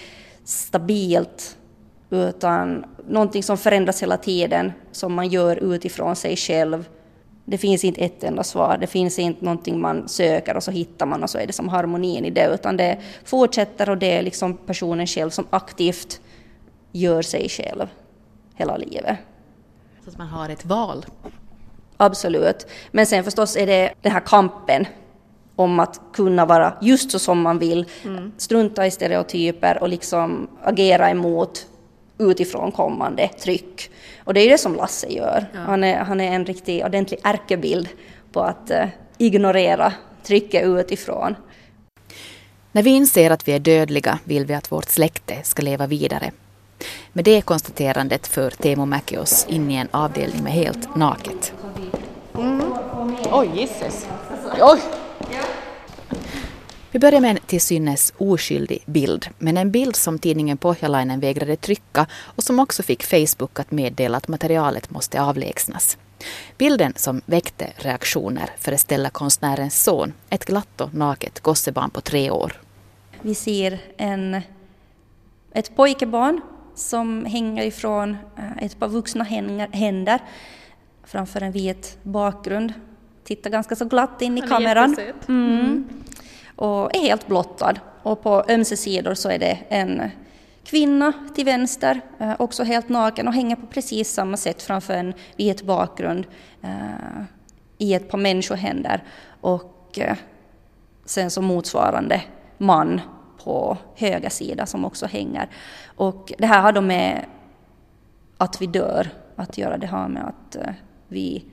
stabilt 0.45 1.57
utan 2.11 2.85
någonting 3.09 3.43
som 3.43 3.59
förändras 3.59 4.03
hela 4.03 4.17
tiden, 4.17 4.73
som 4.93 5.15
man 5.15 5.29
gör 5.29 5.75
utifrån 5.75 6.17
sig 6.17 6.37
själv. 6.37 6.89
Det 7.45 7.59
finns 7.59 7.85
inte 7.85 8.01
ett 8.01 8.25
enda 8.25 8.43
svar, 8.43 8.79
det 8.81 8.87
finns 8.87 9.19
inte 9.19 9.45
någonting 9.45 9.81
man 9.81 10.09
söker 10.09 10.57
och 10.57 10.63
så 10.63 10.71
hittar 10.71 11.07
man 11.07 11.23
och 11.23 11.31
så 11.31 11.39
är 11.39 11.47
det 11.47 11.53
som 11.53 11.69
harmonin 11.69 12.25
i 12.25 12.31
det, 12.31 12.51
utan 12.55 12.77
det 12.77 12.99
fortsätter 13.25 13.91
och 13.91 13.99
det 13.99 14.13
är 14.19 14.23
liksom 14.23 14.57
personen 14.57 15.07
själv 15.07 15.31
som 15.31 15.47
aktivt 15.51 16.21
gör 16.93 17.23
sig 17.23 17.49
själv 17.49 17.87
hela 18.55 18.77
livet. 18.77 19.19
Så 20.05 20.11
att 20.11 20.19
man 20.19 20.27
har 20.27 20.49
ett 20.49 20.65
val? 20.65 21.07
Absolut. 21.97 22.67
Men 22.91 23.07
sen 23.07 23.25
förstås 23.25 23.57
är 23.57 23.67
det 23.67 23.93
den 24.03 24.13
här 24.13 24.21
kampen 24.21 24.87
om 25.57 25.81
att 25.81 26.01
kunna 26.13 26.47
vara 26.47 26.75
just 26.81 27.11
så 27.11 27.19
som 27.19 27.43
man 27.43 27.59
vill, 27.59 27.87
mm. 28.05 28.33
strunta 28.37 28.87
i 28.87 28.91
stereotyper 28.91 29.83
och 29.83 29.89
liksom 29.89 30.49
agera 30.63 31.11
emot 31.11 31.67
utifrån 32.21 32.73
kommande 32.73 33.29
tryck. 33.29 33.91
Och 34.25 34.35
det 34.35 34.41
är 34.41 34.51
det 34.51 34.59
som 34.59 34.75
Lasse 34.75 35.07
gör. 35.07 35.47
Ja. 35.53 35.61
Han, 35.61 35.85
är, 35.85 35.99
han 35.99 36.21
är 36.21 36.33
en 36.33 36.47
riktig 36.47 36.85
ordentlig 36.85 37.21
ärkebild 37.25 37.89
på 38.33 38.41
att 38.41 38.71
uh, 38.71 38.87
ignorera 39.19 39.93
trycket 40.23 40.65
utifrån. 40.67 41.35
När 42.73 42.83
vi 42.83 42.91
inser 42.91 43.31
att 43.31 43.49
vi 43.49 43.53
är 43.53 43.59
dödliga 43.59 44.19
vill 44.25 44.47
vi 44.47 44.55
att 44.55 44.73
vårt 44.73 44.89
släkte 44.89 45.43
ska 45.43 45.63
leva 45.63 45.87
vidare. 45.87 46.31
Med 47.13 47.25
det 47.25 47.43
konstaterandet 47.43 48.27
för 48.27 48.51
Teemu 48.51 48.87
Mäki 48.87 49.19
oss 49.19 49.47
in 49.49 49.71
i 49.71 49.75
en 49.75 49.89
avdelning 49.91 50.45
med 50.45 50.53
helt 50.53 50.97
naket. 50.97 51.53
Mm. 52.39 52.63
Oj, 53.33 53.51
gisses. 53.55 54.07
Oj. 54.61 54.81
Vi 56.93 56.99
börjar 56.99 57.21
med 57.21 57.31
en 57.31 57.39
till 57.47 57.61
synes 57.61 58.13
oskyldig 58.19 58.83
bild, 58.87 59.27
men 59.39 59.57
en 59.57 59.71
bild 59.71 59.97
som 59.97 60.19
tidningen 60.19 60.57
Pohjalainen 60.57 61.21
vägrade 61.21 61.57
trycka 61.57 62.07
och 62.13 62.43
som 62.43 62.59
också 62.59 62.83
fick 62.83 63.03
Facebook 63.03 63.61
att 63.61 63.71
meddela 63.71 64.17
att 64.17 64.29
materialet 64.29 64.91
måste 64.91 65.23
avlägsnas. 65.23 65.99
Bilden 66.59 66.93
som 66.97 67.21
väckte 67.27 67.67
reaktioner 67.77 68.51
föreställer 68.59 69.11
konstnärens 69.11 69.83
son, 69.83 70.13
ett 70.31 70.45
glatt 70.45 70.81
och 70.81 70.95
naket 70.95 71.41
gossebarn 71.41 71.91
på 71.91 72.01
tre 72.01 72.31
år. 72.31 72.53
Vi 73.23 73.35
ser 73.35 73.79
en, 73.97 74.41
ett 75.53 75.77
pojkebarn 75.77 76.41
som 76.75 77.25
hänger 77.25 77.65
ifrån 77.65 78.17
eh, 78.37 78.65
ett 78.65 78.79
par 78.79 78.89
vuxna 78.89 79.25
händer 79.73 80.21
framför 81.05 81.41
en 81.41 81.53
vit 81.53 81.99
bakgrund. 82.03 82.73
Tittar 83.25 83.51
ganska 83.51 83.77
så 83.77 83.85
glatt 83.85 84.23
in 84.23 84.39
i 84.39 84.41
kameran. 84.41 84.97
Mm. 85.29 85.89
Och 86.61 86.97
är 86.97 87.01
helt 87.01 87.27
blottad. 87.27 87.75
Och 88.03 88.23
på 88.23 88.45
ömse 88.49 88.77
sidor 88.77 89.15
så 89.15 89.31
är 89.31 89.39
det 89.39 89.59
en 89.69 90.11
kvinna 90.65 91.13
till 91.35 91.45
vänster, 91.45 92.01
eh, 92.19 92.33
också 92.39 92.65
helt 92.65 92.89
naken 92.89 93.29
och 93.29 93.35
hänger 93.35 93.57
på 93.57 93.67
precis 93.67 94.13
samma 94.13 94.37
sätt 94.37 94.63
framför 94.63 94.95
en 94.95 95.15
vit 95.37 95.63
bakgrund 95.63 96.27
eh, 96.63 97.23
i 97.79 97.95
ett 97.95 98.11
par 98.11 98.19
människohänder. 98.19 99.03
Och 99.41 99.99
eh, 99.99 100.17
sen 101.05 101.31
så 101.31 101.43
motsvarande 101.43 102.23
man 102.59 103.01
på 103.45 103.77
höger 103.95 104.31
sida 104.31 104.67
som 104.67 104.85
också 104.85 105.07
hänger. 105.07 105.49
Och 105.97 106.33
det 106.39 106.47
här 106.47 106.63
har 106.63 106.73
då 106.73 106.81
med 106.81 107.25
att 108.37 108.63
vi 108.63 108.67
dör 108.67 109.09
att 109.37 109.59
göra. 109.59 109.79
Det 109.79 109.87
har 109.87 110.09
med 110.09 110.29
att 110.29 110.57
vi 111.09 111.45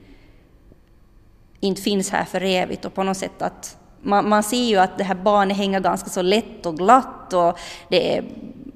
inte 1.60 1.82
finns 1.82 2.10
här 2.10 2.24
för 2.24 2.42
evigt 2.42 2.84
och 2.84 2.94
på 2.94 3.02
något 3.02 3.16
sätt 3.16 3.42
att 3.42 3.78
man, 4.02 4.28
man 4.28 4.42
ser 4.42 4.64
ju 4.64 4.76
att 4.76 4.98
det 4.98 5.04
här 5.04 5.14
barnet 5.14 5.56
hänger 5.56 5.80
ganska 5.80 6.10
så 6.10 6.22
lätt 6.22 6.66
och 6.66 6.76
glatt 6.76 7.32
och 7.32 7.58
det 7.88 8.16
är 8.16 8.24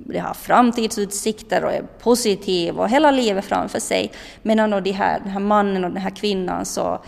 det 0.06 0.18
har 0.18 0.34
framtidsutsikter 0.34 1.64
och 1.64 1.72
är 1.72 1.82
positiv 1.82 2.78
och 2.78 2.88
hela 2.88 3.10
livet 3.10 3.44
framför 3.44 3.80
sig. 3.80 4.12
Medan 4.42 4.82
de 4.82 4.92
här, 4.92 5.20
den 5.20 5.30
här 5.30 5.40
mannen 5.40 5.84
och 5.84 5.90
den 5.90 6.02
här 6.02 6.10
kvinnan 6.10 6.66
så 6.66 6.98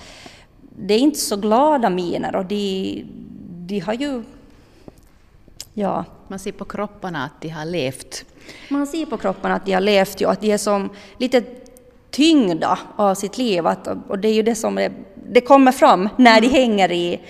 det 0.76 0.94
är 0.94 0.98
inte 0.98 1.18
så 1.18 1.36
glada 1.36 1.90
miner 1.90 2.36
och 2.36 2.44
de, 2.44 3.04
de 3.66 3.80
har 3.80 3.94
ju 3.94 4.22
Ja. 5.74 6.04
Man 6.28 6.38
ser 6.38 6.52
på 6.52 6.64
kropparna 6.64 7.24
att 7.24 7.40
de 7.40 7.48
har 7.48 7.64
levt. 7.64 8.24
Man 8.68 8.86
ser 8.86 9.06
på 9.06 9.16
kropparna 9.16 9.54
att 9.54 9.66
de 9.66 9.72
har 9.72 9.80
levt 9.80 10.20
och 10.20 10.32
att 10.32 10.40
de 10.40 10.52
är 10.52 10.58
som 10.58 10.90
lite 11.18 11.44
tyngda 12.10 12.78
av 12.96 13.14
sitt 13.14 13.38
liv. 13.38 13.66
Att, 13.66 13.88
och 14.08 14.18
det 14.18 14.28
är 14.28 14.32
ju 14.32 14.42
det 14.42 14.54
som 14.54 14.78
är, 14.78 14.92
det 15.28 15.40
kommer 15.40 15.72
fram 15.72 16.08
när 16.16 16.40
de 16.40 16.46
mm. 16.46 16.60
hänger 16.60 16.92
i, 16.92 17.20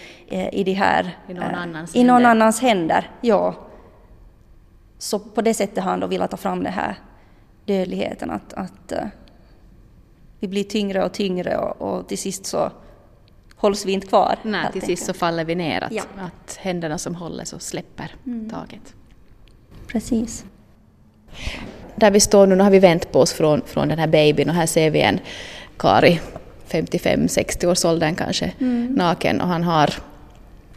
i, 0.52 0.64
de 0.64 0.72
här, 0.72 1.18
I 1.28 1.34
någon, 1.34 1.54
annans, 1.54 1.96
i 1.96 2.04
någon 2.04 2.26
annans 2.26 2.60
händer. 2.60 3.10
Ja. 3.20 3.54
Så 4.98 5.18
på 5.18 5.42
det 5.42 5.54
sättet 5.54 5.84
har 5.84 5.90
han 5.90 6.00
då 6.00 6.06
velat 6.06 6.30
ta 6.30 6.36
fram 6.36 6.64
den 6.64 6.72
här 6.72 6.98
dödligheten, 7.64 8.30
att, 8.30 8.52
att 8.52 8.92
uh, 8.92 8.98
vi 10.40 10.48
blir 10.48 10.64
tyngre 10.64 11.04
och 11.04 11.12
tyngre 11.12 11.56
och, 11.56 11.82
och, 11.82 12.08
till 12.08 12.18
sist 12.18 12.46
så 12.46 12.72
hålls 13.56 13.86
vi 13.86 13.92
inte 13.92 14.06
kvar. 14.06 14.38
Nej, 14.42 14.72
till 14.72 14.82
sist 14.82 15.06
så 15.06 15.12
faller 15.12 15.44
vi 15.44 15.54
ner, 15.54 15.84
att, 15.84 15.92
ja. 15.92 16.02
att 16.18 16.56
händerna 16.56 16.98
som 16.98 17.14
håller 17.14 17.44
så 17.44 17.58
släpper 17.58 18.14
mm. 18.26 18.50
taget. 18.50 18.94
Precis. 19.86 20.44
Där 21.96 22.10
vi 22.10 22.20
står 22.20 22.46
nu, 22.46 22.54
nu 22.54 22.62
har 22.62 22.70
vi 22.70 22.78
vänt 22.78 23.12
på 23.12 23.20
oss 23.20 23.32
från, 23.32 23.62
från 23.66 23.88
den 23.88 23.98
här 23.98 24.06
babyn 24.06 24.48
och 24.48 24.54
här 24.54 24.66
ser 24.66 24.90
vi 24.90 25.00
en 25.00 25.20
Kari, 25.76 26.20
55-60 26.74 27.66
års 27.66 27.84
åldern 27.84 28.14
kanske, 28.14 28.52
mm. 28.60 28.86
naken 28.86 29.40
och 29.40 29.48
han 29.48 29.62
har 29.62 29.94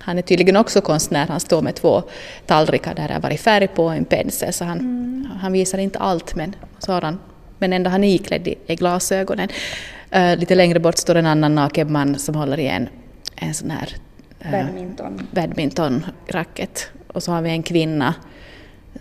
han 0.07 0.17
är 0.17 0.21
tydligen 0.21 0.57
också 0.57 0.81
konstnär, 0.81 1.27
han 1.27 1.39
står 1.39 1.61
med 1.61 1.75
två 1.75 2.03
tallrikar 2.45 2.95
där 2.95 3.07
det 3.07 3.13
har 3.13 3.21
varit 3.21 3.39
färg 3.39 3.67
på 3.67 3.85
och 3.85 3.95
en 3.95 4.05
pensel, 4.05 4.53
så 4.53 4.65
han, 4.65 4.79
mm. 4.79 5.27
han 5.41 5.51
visar 5.51 5.77
inte 5.77 5.99
allt, 5.99 6.35
men, 6.35 6.55
så 6.79 6.91
har 6.91 7.01
han, 7.01 7.19
men 7.57 7.73
ändå 7.73 7.89
han 7.89 8.03
är 8.03 8.15
iklädd 8.15 8.47
i 8.47 8.75
glasögonen. 8.75 9.49
Uh, 10.15 10.35
lite 10.37 10.55
längre 10.55 10.79
bort 10.79 10.97
står 10.97 11.15
en 11.15 11.25
annan 11.25 11.55
naken 11.55 11.91
man 11.91 12.19
som 12.19 12.35
håller 12.35 12.59
i 12.59 12.67
en, 12.67 12.89
en 13.35 13.53
sån 13.53 13.71
här 13.71 13.95
uh, 14.45 14.51
badminton. 14.51 15.27
badmintonracket. 15.31 16.89
Och 17.07 17.23
så 17.23 17.31
har 17.31 17.41
vi 17.41 17.49
en 17.49 17.63
kvinna 17.63 18.13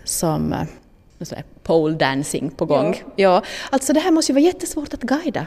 som 0.03 0.53
uh, 0.53 1.37
pole 1.63 1.95
dancing 1.95 2.49
på 2.49 2.65
gång. 2.65 2.95
Ja. 2.95 3.11
ja. 3.15 3.43
Alltså 3.69 3.93
det 3.93 3.99
här 3.99 4.11
måste 4.11 4.31
ju 4.31 4.33
vara 4.33 4.45
jättesvårt 4.45 4.93
att 4.93 5.01
guida. 5.01 5.45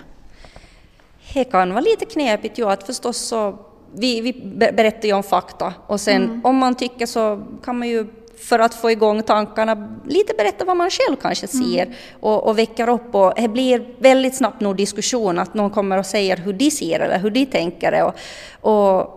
Det 1.34 1.44
kan 1.44 1.70
vara 1.70 1.80
lite 1.80 2.04
knepigt 2.04 2.58
ju 2.58 2.70
att 2.70 2.86
förstås 2.86 3.16
så 3.16 3.58
vi, 3.92 4.20
vi 4.20 4.32
berättar 4.72 5.08
ju 5.08 5.14
om 5.14 5.22
fakta 5.22 5.74
och 5.86 6.00
sen 6.00 6.24
mm. 6.24 6.40
om 6.44 6.56
man 6.56 6.74
tycker 6.74 7.06
så 7.06 7.42
kan 7.64 7.78
man 7.78 7.88
ju 7.88 8.06
för 8.38 8.58
att 8.58 8.74
få 8.74 8.90
igång 8.90 9.22
tankarna 9.22 9.98
lite 10.06 10.34
berätta 10.34 10.64
vad 10.64 10.76
man 10.76 10.90
själv 10.90 11.16
kanske 11.16 11.46
mm. 11.54 11.66
ser 11.66 11.82
mm. 11.82 11.94
och, 12.20 12.46
och 12.46 12.58
väcker 12.58 12.88
upp 12.88 13.14
och 13.14 13.32
det 13.36 13.48
blir 13.48 13.86
väldigt 13.98 14.36
snabbt 14.36 14.60
nog 14.60 14.76
diskussion 14.76 15.38
att 15.38 15.54
någon 15.54 15.70
kommer 15.70 15.98
och 15.98 16.06
säger 16.06 16.36
hur 16.36 16.52
de 16.52 16.70
ser 16.70 17.00
eller 17.00 17.18
hur 17.18 17.30
de 17.30 17.46
tänker 17.46 18.04
och, 18.04 18.14
och 18.60 19.16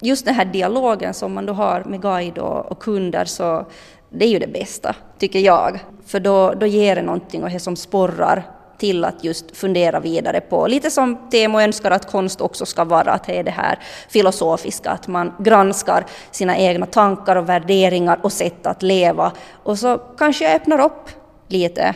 just 0.00 0.24
den 0.24 0.34
här 0.34 0.44
dialogen 0.44 1.14
som 1.14 1.34
man 1.34 1.46
då 1.46 1.52
har 1.52 1.84
med 1.84 2.02
guide 2.02 2.38
och, 2.38 2.72
och 2.72 2.78
kunder 2.78 3.24
så 3.24 3.66
det 4.10 4.24
är 4.24 4.28
ju 4.28 4.38
det 4.38 4.46
bästa, 4.46 4.96
tycker 5.18 5.38
jag. 5.38 5.78
För 6.06 6.20
då, 6.20 6.52
då 6.52 6.66
ger 6.66 6.96
det 6.96 7.02
någonting 7.02 7.42
och 7.42 7.50
det 7.50 7.60
som 7.60 7.76
sporrar 7.76 8.44
till 8.78 9.04
att 9.04 9.24
just 9.24 9.56
fundera 9.56 10.00
vidare 10.00 10.40
på, 10.40 10.66
lite 10.66 10.90
som 10.90 11.30
Temo 11.30 11.60
önskar 11.60 11.90
att 11.90 12.10
konst 12.10 12.40
också 12.40 12.66
ska 12.66 12.84
vara, 12.84 13.12
att 13.12 13.24
det 13.24 13.38
är 13.38 13.44
det 13.44 13.50
här 13.50 13.78
filosofiska, 14.08 14.90
att 14.90 15.08
man 15.08 15.32
granskar 15.38 16.06
sina 16.30 16.58
egna 16.58 16.86
tankar 16.86 17.36
och 17.36 17.48
värderingar 17.48 18.18
och 18.22 18.32
sätt 18.32 18.66
att 18.66 18.82
leva 18.82 19.32
och 19.62 19.78
så 19.78 19.98
kanske 19.98 20.44
jag 20.44 20.54
öppnar 20.54 20.80
upp 20.80 21.10
lite 21.48 21.94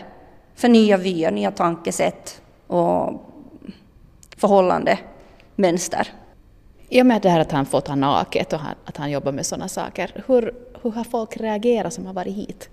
för 0.54 0.68
nya 0.68 0.96
vyer, 0.96 1.30
nya 1.30 1.50
tankesätt 1.50 2.40
och 2.66 3.12
förhållande 4.36 4.98
mönster. 5.54 6.08
I 6.88 7.02
och 7.02 7.06
med 7.06 7.22
det 7.22 7.28
här 7.28 7.40
att 7.40 7.52
han 7.52 7.66
fått 7.66 7.88
han 7.88 8.00
naket 8.00 8.52
och 8.52 8.60
att 8.84 8.96
han 8.96 9.10
jobbar 9.10 9.32
med 9.32 9.46
sådana 9.46 9.68
saker, 9.68 10.24
hur, 10.26 10.54
hur 10.82 10.90
har 10.90 11.04
folk 11.04 11.36
reagerat 11.36 11.92
som 11.92 12.06
har 12.06 12.12
varit 12.12 12.34
hit? 12.34 12.68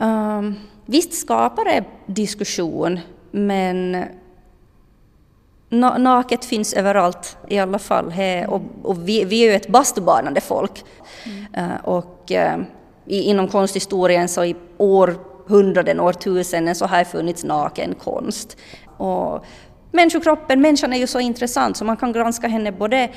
Um, 0.00 0.54
visst 0.86 1.14
skapar 1.14 1.64
det 1.64 1.84
diskussion, 2.06 3.00
men 3.30 4.04
naket 5.98 6.44
finns 6.44 6.74
överallt 6.74 7.36
i 7.48 7.58
alla 7.58 7.78
fall. 7.78 8.14
och, 8.48 8.62
och 8.82 9.08
vi, 9.08 9.24
vi, 9.24 9.42
är 9.42 9.50
ju 9.50 9.56
ett 9.56 9.68
bastubanande 9.68 10.40
folk. 10.40 10.84
Mm. 11.24 11.70
Uh, 11.70 11.84
och 11.84 12.30
uh, 12.30 12.64
i, 13.06 13.22
inom 13.22 13.48
konsthistorien 13.48 14.28
så 14.28 14.44
i 14.44 14.56
århundraden, 14.76 16.00
årtusenden 16.00 16.74
så 16.74 16.86
har 16.86 16.98
det 16.98 17.04
funnits 17.04 17.44
naken 17.44 17.94
konst. 17.94 18.56
Och 18.96 19.44
människokroppen, 19.92 20.60
människan 20.60 20.92
är 20.92 20.98
ju 20.98 21.06
så 21.06 21.20
intressant 21.20 21.76
så 21.76 21.84
man 21.84 21.96
kan 21.96 22.12
granska 22.12 22.48
henne 22.48 22.72
både 22.72 23.10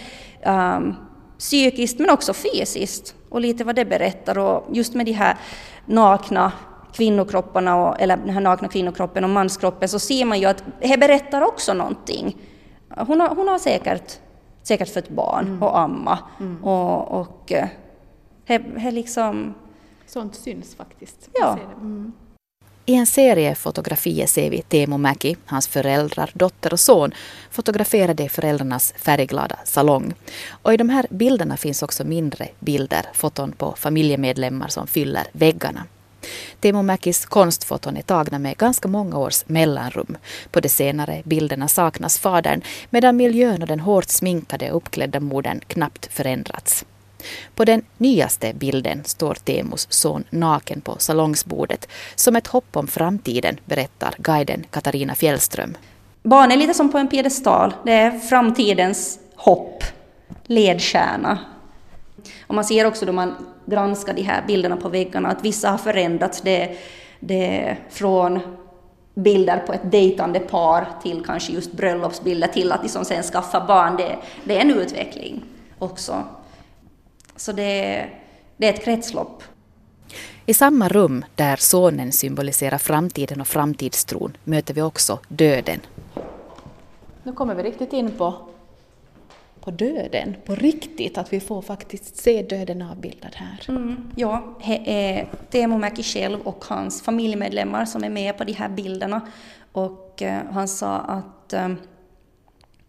um, 0.46 0.96
psykiskt 1.38 2.00
men 2.00 2.10
också 2.10 2.34
fysiskt 2.34 3.16
och 3.30 3.42
lite 3.42 3.64
vad 3.64 3.76
det 3.76 3.86
berättar. 3.86 4.38
Och 4.38 4.68
just 4.72 4.94
med 4.94 5.06
de 5.06 5.12
här 5.12 5.38
nakna 5.86 6.52
kvinnokropparna, 6.94 7.76
och, 7.76 8.02
eller 8.02 8.18
den 8.18 8.30
här 8.30 8.42
nakna 8.42 8.68
kvinnokroppen 8.68 9.24
och 9.24 9.30
manskroppen, 9.30 9.90
så 9.90 10.00
ser 10.00 10.26
man 10.26 10.40
ju 10.40 10.46
att 10.46 10.64
det 10.82 11.00
berättar 11.00 11.42
också 11.42 11.74
någonting. 11.74 12.38
Hon 12.98 13.20
har, 13.20 13.36
hon 13.36 13.48
har 13.48 13.60
säkert, 13.60 14.20
säkert 14.64 14.94
fött 14.94 15.10
barn 15.10 15.48
mm. 15.48 15.64
och 15.64 15.80
amma. 15.80 16.20
Mm. 16.40 16.64
Och, 16.64 17.20
och 17.20 17.52
eh, 17.52 17.68
det 18.46 18.92
liksom... 18.92 19.54
Sånt 20.06 20.36
syns 20.36 20.76
faktiskt. 20.76 21.30
Ja. 21.34 21.58
Mm. 21.76 22.12
I 22.86 22.96
en 22.96 23.06
serie 23.06 23.56
fotografier 23.56 24.28
ser 24.28 24.50
vi 24.50 24.62
Teemu 24.62 24.98
Mäki, 24.98 25.38
hans 25.46 25.68
föräldrar, 25.68 26.32
dotter 26.34 26.74
och 26.74 26.80
son 26.80 27.12
fotograferade 27.52 28.24
i 28.24 28.30
föräldrarnas 28.30 28.94
färgglada 28.98 29.60
salong. 29.64 30.14
Och 30.50 30.74
i 30.74 30.78
de 30.78 30.90
här 30.90 31.06
bilderna 31.10 31.58
finns 31.58 31.84
också 31.84 32.04
mindre 32.04 32.48
bilder, 32.60 33.06
foton 33.14 33.52
på 33.52 33.76
familjemedlemmar 33.78 34.68
som 34.68 34.88
fyller 34.88 35.28
väggarna. 35.32 35.86
Teemu 36.60 36.82
Mäkis 36.82 37.26
konstfoton 37.26 37.98
är 37.98 38.02
tagna 38.02 38.40
med 38.40 38.58
ganska 38.58 38.88
många 38.88 39.18
års 39.18 39.44
mellanrum. 39.48 40.18
På 40.52 40.60
de 40.60 40.70
senare 40.70 41.22
bilderna 41.26 41.68
saknas 41.68 42.20
fadern 42.20 42.62
medan 42.90 43.18
miljön 43.18 43.62
och 43.62 43.68
den 43.68 43.80
hårt 43.80 44.10
sminkade 44.10 44.72
och 44.72 44.78
uppklädda 44.78 45.20
modern 45.20 45.60
knappt 45.68 46.10
förändrats. 46.12 46.86
På 47.56 47.66
den 47.66 47.82
nyaste 47.98 48.54
bilden 48.54 49.04
står 49.06 49.34
Temus 49.34 49.88
son 49.90 50.24
naken 50.30 50.82
på 50.82 50.96
salongsbordet 51.00 51.88
som 52.16 52.36
ett 52.36 52.48
hopp 52.48 52.78
om 52.78 52.88
framtiden, 52.88 53.60
berättar 53.66 54.16
guiden 54.18 54.66
Katarina 54.70 55.16
Fjällström. 55.16 55.78
Barn 56.24 56.52
är 56.52 56.58
lite 56.58 56.74
som 56.74 56.92
på 56.92 56.98
en 56.98 57.08
piedestal. 57.08 57.74
Det 57.86 57.94
är 57.94 58.20
framtidens 58.20 59.20
hopp, 59.36 59.84
ledstjärna. 60.44 61.40
Och 62.48 62.56
man 62.56 62.66
ser 62.66 62.86
också 62.86 63.06
då 63.06 63.12
man 63.12 63.36
granska 63.70 64.14
de 64.14 64.22
här 64.22 64.44
bilderna 64.48 64.78
på 64.78 64.90
väggarna, 64.90 65.30
att 65.30 65.46
vissa 65.46 65.70
har 65.70 65.78
förändrats. 65.78 66.42
Det, 66.42 66.78
det 67.20 67.78
från 67.90 68.40
bilder 69.14 69.58
på 69.58 69.74
ett 69.74 69.92
dejtande 69.92 70.40
par 70.40 70.88
till 71.04 71.26
kanske 71.26 71.54
just 71.54 71.72
bröllopsbilder 71.72 72.48
till 72.48 72.72
att 72.72 72.84
de 72.84 72.90
som 72.90 73.06
sen 73.06 73.24
skaffar 73.24 73.68
barn. 73.68 73.98
Det, 73.98 74.18
det 74.44 74.58
är 74.58 74.62
en 74.62 74.72
utveckling 74.72 75.44
också. 75.80 76.24
Så 77.36 77.52
det, 77.52 78.06
det 78.58 78.68
är 78.68 78.74
ett 78.74 78.84
kretslopp. 78.84 79.44
I 80.46 80.54
samma 80.54 80.88
rum 80.88 81.26
där 81.36 81.56
sonen 81.56 82.12
symboliserar 82.12 82.78
framtiden 82.78 83.42
och 83.42 83.48
framtidstron 83.48 84.38
möter 84.44 84.74
vi 84.74 84.82
också 84.82 85.20
döden. 85.28 85.80
Nu 87.24 87.34
kommer 87.34 87.56
vi 87.56 87.64
riktigt 87.64 87.94
in 87.94 88.12
på, 88.12 88.36
på 89.62 89.72
döden, 89.72 90.36
på 90.46 90.56
riktigt, 90.56 91.18
att 91.18 91.34
vi 91.34 91.40
får 91.40 91.62
faktiskt 91.62 92.18
se 92.18 92.42
döden 92.42 92.82
avbildad 92.82 93.32
här. 93.36 93.66
Mm, 93.68 94.12
ja, 94.16 94.58
det 94.66 94.82
är 94.86 95.22
eh, 95.22 95.28
Teemu 95.50 95.78
Mäki 95.78 96.04
själv 96.04 96.42
och 96.42 96.66
hans 96.66 97.02
familjemedlemmar 97.02 97.86
som 97.86 98.04
är 98.04 98.10
med 98.10 98.38
på 98.38 98.44
de 98.44 98.54
här 98.54 98.70
bilderna. 98.70 99.22
Och 99.72 100.22
eh, 100.22 100.42
han 100.52 100.68
sa 100.68 100.98
att 100.98 101.54
eh, 101.54 101.70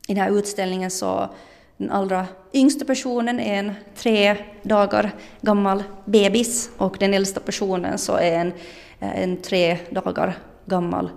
i 0.09 0.15
den 0.15 0.17
här 0.17 0.39
utställningen 0.39 0.91
så 0.91 1.29
den 1.77 1.91
allra 1.91 2.27
yngsta 2.53 2.85
personen 2.85 3.41
är 3.41 3.59
en 3.59 3.73
tre 3.95 4.37
dagar 4.63 5.11
gammal 5.41 5.83
bebis 6.05 6.71
och 6.77 6.97
den 7.01 7.15
äldsta 7.15 7.41
personen 7.41 7.99
så 7.99 8.17
är 8.17 8.33
en, 8.33 8.53
en 8.99 9.37
tre 9.37 9.79
dagar 9.91 10.39
gammal 10.67 11.11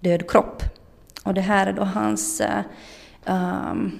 död 0.00 0.30
kropp. 0.30 0.62
Och 1.24 1.34
det 1.34 1.40
här 1.40 1.66
är 1.66 1.72
då 1.72 1.84
hans 1.84 2.42
um, 3.26 3.98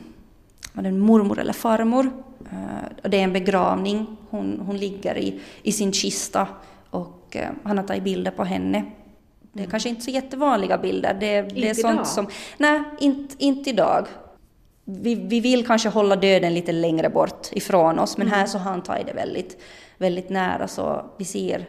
var 0.73 0.91
mormor 0.91 1.39
eller 1.39 1.53
farmor. 1.53 2.05
Uh, 2.53 3.03
och 3.03 3.11
det 3.11 3.17
är 3.17 3.25
en 3.25 3.33
begravning. 3.33 4.17
Hon, 4.31 4.62
hon 4.67 4.77
ligger 4.77 5.19
i, 5.19 5.41
i 5.62 5.73
sin 5.73 5.93
kista 5.93 6.47
och 6.91 7.37
uh, 7.37 7.43
han 7.62 7.79
har 7.79 7.85
tagit 7.85 8.03
bilder 8.03 8.31
på 8.31 8.45
henne. 8.45 8.85
Det 9.53 9.62
är 9.62 9.67
kanske 9.67 9.89
inte 9.89 10.03
så 10.03 10.11
jättevanliga 10.11 10.79
bilder. 10.79 11.17
Det, 11.21 11.43
det 11.43 11.69
är 11.69 11.75
sånt 11.75 11.95
idag? 11.95 12.07
som... 12.07 12.27
Nej, 12.59 12.83
inte, 13.00 13.35
inte 13.39 13.71
idag 13.71 14.07
vi, 14.99 15.15
vi 15.15 15.41
vill 15.41 15.67
kanske 15.67 15.89
hålla 15.89 16.17
döden 16.17 16.55
lite 16.55 16.73
längre 16.73 17.11
bort 17.11 17.49
ifrån 17.53 17.99
oss, 17.99 18.19
men 18.19 18.29
här 18.29 18.37
mm. 18.37 18.49
så 18.49 18.59
har 18.59 18.71
han 18.71 18.83
tagit 18.83 19.07
det 19.07 19.12
väldigt, 19.12 19.62
väldigt 19.99 20.31
nära, 20.31 20.69
så 20.69 21.05
vi 21.19 21.25
ser 21.25 21.69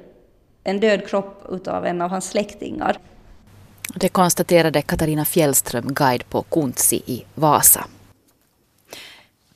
en 0.63 0.79
död 0.79 1.07
kropp 1.07 1.45
utav 1.49 1.85
en 1.85 2.01
av 2.01 2.09
hans 2.09 2.29
släktingar. 2.29 2.97
Det 3.95 4.09
konstaterade 4.09 4.81
Katarina 4.81 5.25
Fjällström, 5.25 5.93
guide 5.93 6.29
på 6.29 6.41
Kuntsi 6.41 7.01
i 7.05 7.23
Vasa. 7.35 7.85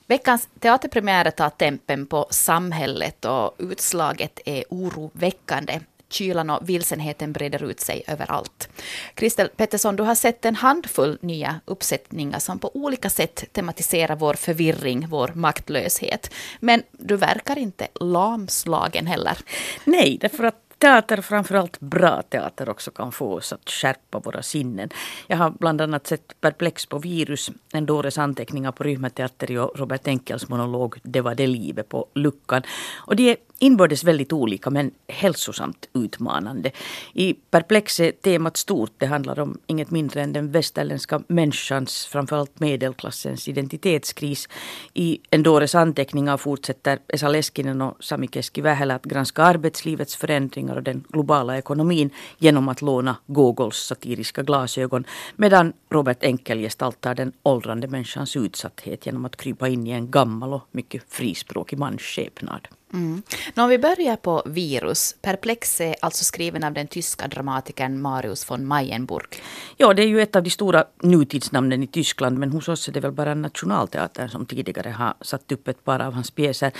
Veckans 0.07 0.49
teaterpremiär 0.59 1.31
tar 1.31 1.49
tempen 1.49 2.05
på 2.05 2.27
samhället 2.29 3.25
och 3.25 3.55
utslaget 3.59 4.39
är 4.45 4.63
oroväckande 4.69 5.79
kylan 6.09 6.49
och 6.49 6.69
vilsenheten 6.69 7.33
breder 7.33 7.63
ut 7.63 7.79
sig 7.79 8.03
överallt. 8.07 8.69
Kristel 9.13 9.49
Pettersson, 9.55 9.95
du 9.95 10.03
har 10.03 10.15
sett 10.15 10.45
en 10.45 10.55
handfull 10.55 11.17
nya 11.21 11.59
uppsättningar 11.65 12.39
som 12.39 12.59
på 12.59 12.71
olika 12.73 13.09
sätt 13.09 13.43
tematiserar 13.51 14.15
vår 14.15 14.33
förvirring, 14.33 15.07
vår 15.09 15.31
maktlöshet. 15.35 16.33
Men 16.59 16.83
du 16.91 17.15
verkar 17.17 17.57
inte 17.57 17.87
lamslagen 17.99 19.07
heller. 19.07 19.37
Nej, 19.83 20.17
därför 20.21 20.43
att 20.43 20.64
teater, 20.79 21.21
framförallt 21.21 21.79
bra 21.79 22.21
teater 22.21 22.69
också 22.69 22.91
kan 22.91 23.11
få 23.11 23.33
oss 23.33 23.53
att 23.53 23.69
skärpa 23.69 24.19
våra 24.19 24.41
sinnen. 24.41 24.89
Jag 25.27 25.37
har 25.37 25.49
bland 25.49 25.81
annat 25.81 26.07
sett 26.07 26.41
Perplex 26.41 26.85
på 26.85 26.99
virus, 26.99 27.51
en 27.73 27.85
dåres 27.85 28.17
anteckningar 28.17 28.71
på 28.71 28.83
Ryhmäteatteri 28.83 29.57
och 29.57 29.71
Robert 29.75 30.07
Enkels 30.07 30.49
monolog 30.49 30.95
Det 31.03 31.21
var 31.21 31.35
det 31.35 31.47
livet 31.47 31.89
på 31.89 32.05
luckan. 32.13 32.61
Och 32.95 33.15
de 33.15 33.31
är 33.31 33.37
inbördes 33.59 34.03
väldigt 34.03 34.33
olika 34.33 34.69
men 34.69 34.91
hälsosamt 35.07 35.89
utmanande. 35.93 36.71
I 37.13 37.33
Perplex 37.33 37.99
är 37.99 38.11
temat 38.11 38.57
stort. 38.57 38.91
Det 38.97 39.05
handlar 39.05 39.39
om 39.39 39.57
inget 39.67 39.91
mindre 39.91 40.21
än 40.21 40.33
den 40.33 40.51
västerländska 40.51 41.21
människans, 41.27 42.05
framförallt 42.05 42.59
medelklassens 42.59 43.47
identitetskris. 43.47 44.49
I 44.93 45.19
Endores 45.31 45.75
anteckningar 45.75 46.37
fortsätter 46.37 46.99
Esa 47.07 47.27
Leskinen 47.27 47.81
och 47.81 47.97
Sami 47.99 48.27
Keski-Vähälä 48.27 48.95
att 48.95 49.05
granska 49.05 49.43
arbetslivets 49.43 50.15
förändringar 50.15 50.75
och 50.75 50.83
den 50.83 51.03
globala 51.09 51.57
ekonomin 51.57 52.09
genom 52.37 52.69
att 52.69 52.81
låna 52.81 53.15
Gogols 53.27 53.77
satiriska 53.77 54.43
glasögon 54.43 55.05
medan 55.35 55.73
Robert 55.89 56.23
Enkel 56.23 56.59
gestaltar 56.59 57.15
den 57.15 57.31
åldrande 57.43 57.87
människans 57.87 58.35
utsatthet 58.35 59.05
genom 59.05 59.25
att 59.25 59.35
krypa 59.35 59.67
in 59.67 59.87
i 59.87 59.91
en 59.91 60.11
gammal 60.11 60.53
och 60.53 60.67
mycket 60.71 61.03
frispråkig 61.09 61.79
mansskepnad. 61.79 62.67
Mm. 62.95 63.21
om 63.55 63.69
vi 63.69 63.77
börjar 63.77 64.15
på 64.15 64.43
virus. 64.45 65.15
Perplex 65.21 65.81
är 65.81 65.95
alltså 66.01 66.23
skriven 66.23 66.63
av 66.63 66.73
den 66.73 66.87
tyska 66.87 67.27
dramatikern 67.27 68.01
Marius 68.01 68.51
von 68.51 68.65
Mayenburg. 68.65 69.41
Ja, 69.77 69.93
det 69.93 70.03
är 70.03 70.07
ju 70.07 70.21
ett 70.21 70.35
av 70.35 70.43
de 70.43 70.49
stora 70.49 70.85
nutidsnamnen 71.03 71.83
i 71.83 71.87
Tyskland 71.87 72.37
men 72.37 72.51
hos 72.51 72.67
oss 72.67 72.87
är 72.87 72.91
det 72.91 72.99
väl 72.99 73.11
bara 73.11 73.35
Nationalteatern 73.35 74.29
som 74.29 74.45
tidigare 74.45 74.89
har 74.89 75.13
satt 75.21 75.51
upp 75.51 75.67
ett 75.67 75.83
par 75.83 75.99
av 75.99 76.13
hans 76.13 76.31
pjäser. 76.31 76.71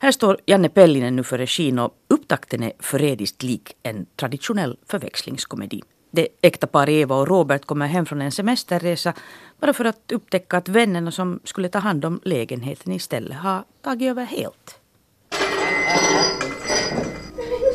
Här 0.00 0.12
står 0.12 0.38
Janne 0.46 0.68
Pellinen 0.68 1.16
nu 1.16 1.22
för 1.22 1.38
regin 1.38 1.78
och 1.78 1.94
upptakten 2.08 2.62
är 2.62 2.72
förrädiskt 2.78 3.42
lik 3.42 3.76
en 3.82 4.06
traditionell 4.16 4.76
förväxlingskomedi. 4.86 5.82
Det 6.10 6.28
äkta 6.42 6.66
par 6.66 6.88
Eva 6.88 7.16
och 7.16 7.28
Robert 7.28 7.64
kommer 7.64 7.86
hem 7.86 8.06
från 8.06 8.22
en 8.22 8.32
semesterresa 8.32 9.14
bara 9.60 9.72
för 9.72 9.84
att 9.84 10.12
upptäcka 10.12 10.56
att 10.56 10.68
vännerna 10.68 11.10
som 11.10 11.40
skulle 11.44 11.68
ta 11.68 11.78
hand 11.78 12.04
om 12.04 12.20
lägenheten 12.24 12.92
istället 12.92 13.38
har 13.38 13.64
tagit 13.82 14.10
över 14.10 14.24
helt. 14.24 14.83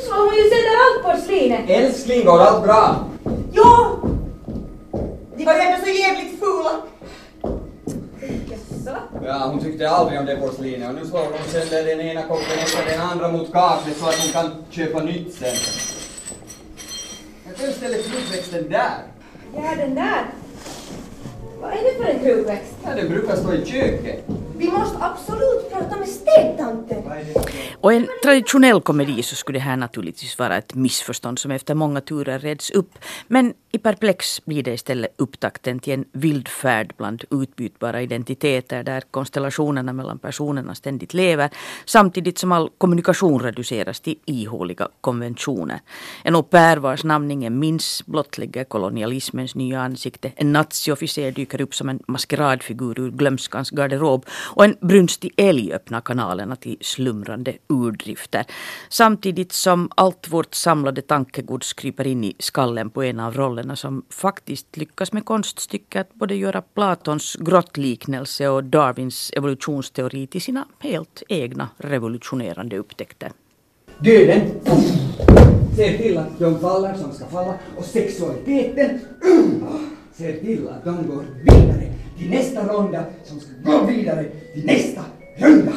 Så 0.07 0.15
hon 0.15 0.35
ju 0.35 0.43
sönder 0.49 0.75
allt 0.83 1.03
porslinet. 1.03 1.69
Älskling, 1.69 2.25
går 2.25 2.39
allt 2.39 2.63
bra? 2.63 3.05
Ja! 3.53 3.97
De 5.37 5.45
var 5.45 5.53
ju 5.53 5.59
ändå 5.59 5.85
så 5.85 5.91
jävligt 5.91 6.39
fula. 6.39 6.71
Ja, 9.25 9.47
hon 9.51 9.59
tyckte 9.63 9.89
aldrig 9.89 10.19
om 10.19 10.25
det 10.25 10.35
porslinet 10.35 10.89
och 10.89 10.95
nu 10.95 11.05
slår 11.05 11.19
hon 11.19 11.47
sönder 11.47 11.83
den 11.83 12.01
ena 12.01 12.21
koppen 12.21 12.59
efter 12.63 12.91
den 12.91 13.01
andra 13.01 13.31
mot 13.31 13.51
kaklet 13.53 13.97
så 13.97 14.05
att 14.05 14.15
hon 14.15 14.31
kan 14.31 14.63
köpa 14.69 15.03
nytt 15.03 15.33
sen. 15.33 15.55
Jag 17.47 17.57
kan 17.57 17.73
ställa 17.73 17.97
krukväxten 17.97 18.69
där. 18.69 18.97
Ja, 19.55 19.75
den 19.77 19.95
där. 19.95 20.25
Vad 21.61 21.71
är 21.71 21.83
det 21.83 22.03
för 22.03 22.11
en 22.11 22.19
krukväxt? 22.19 22.73
Ja, 22.83 22.89
den 22.95 23.09
brukar 23.09 23.35
stå 23.35 23.53
i 23.53 23.65
köket. 23.65 24.23
Vi 24.59 24.71
måste 24.71 24.97
absolut 25.03 25.71
prata 25.71 25.95
med 25.95 26.07
städtanten. 26.07 27.03
Och 27.81 27.93
en 27.93 28.07
traditionell 28.23 28.81
komedi 28.81 29.23
så 29.23 29.35
skulle 29.35 29.59
det 29.59 29.63
här 29.63 29.77
naturligtvis 29.77 30.39
vara 30.39 30.57
ett 30.57 30.75
missförstånd 30.75 31.39
som 31.39 31.51
efter 31.51 31.75
många 31.75 32.01
turer 32.01 32.39
reds 32.39 32.71
upp. 32.71 32.97
Men 33.27 33.53
i 33.71 33.77
Perplex 33.77 34.45
blir 34.45 34.63
det 34.63 34.73
istället 34.73 35.13
upptakten 35.17 35.79
till 35.79 35.93
en 35.93 36.05
vild 36.11 36.47
färd 36.47 36.93
bland 36.97 37.23
utbytbara 37.31 38.01
identiteter 38.01 38.83
där 38.83 39.01
konstellationerna 39.11 39.93
mellan 39.93 40.19
personerna 40.19 40.75
ständigt 40.75 41.13
lever 41.13 41.49
samtidigt 41.85 42.37
som 42.37 42.51
all 42.51 42.69
kommunikation 42.77 43.41
reduceras 43.41 43.99
till 43.99 44.15
ihåliga 44.25 44.87
konventioner. 45.01 45.79
En 46.23 46.35
au 46.35 46.43
pair 46.43 46.77
vars 46.77 47.03
namn 47.03 47.31
ingen 47.31 47.59
minns 47.59 48.03
blottlägger 48.05 48.63
kolonialismens 48.63 49.55
nya 49.55 49.81
ansikte. 49.81 50.31
En 50.35 50.53
naziofficer 50.53 51.31
dyker 51.31 51.61
upp 51.61 51.75
som 51.75 51.89
en 51.89 51.99
maskeradfigur 52.07 52.99
ur 52.99 53.11
glömskans 53.11 53.69
garderob 53.71 54.25
och 54.49 54.65
en 54.65 54.75
brunstig 54.81 55.33
älg 55.37 55.73
öppnar 55.73 56.01
kanalerna 56.01 56.55
till 56.55 56.77
slumrande 56.81 57.53
urdrifter. 57.67 58.45
Samtidigt 58.89 59.51
som 59.51 59.91
allt 59.95 60.27
vårt 60.29 60.55
samlade 60.55 61.01
tankegods 61.01 61.73
kryper 61.73 62.07
in 62.07 62.23
i 62.23 62.35
skallen 62.39 62.89
på 62.89 63.03
en 63.03 63.19
av 63.19 63.33
rollerna 63.33 63.75
som 63.75 64.05
faktiskt 64.09 64.77
lyckas 64.77 65.13
med 65.13 65.25
konststycket 65.25 66.01
att 66.01 66.13
både 66.13 66.35
göra 66.35 66.61
Platons 66.61 67.35
grottliknelse 67.39 68.47
och 68.47 68.63
Darwins 68.63 69.31
evolutionsteori 69.35 70.27
till 70.27 70.41
sina 70.41 70.67
helt 70.79 71.23
egna 71.27 71.69
revolutionerande 71.77 72.77
upptäckter. 72.77 73.31
Döden 73.99 74.41
ser 75.75 75.97
till 75.97 76.17
att 76.17 76.39
de 76.39 76.59
faller 76.59 76.93
som 76.93 77.13
ska 77.13 77.25
falla 77.25 77.53
och 77.77 77.85
sexualiteten 77.85 78.99
ser 80.13 80.33
till 80.39 80.69
att 80.69 80.83
de 80.83 81.07
går 81.07 81.23
vidare 81.43 81.98
till 82.19 82.29
nästa 82.29 82.67
runda 82.67 83.03
som 83.23 83.39
ska 83.39 83.49
gå 83.63 83.85
vidare 83.85 84.25
till 84.53 84.65
nästa 84.65 85.01
runda. 85.37 85.73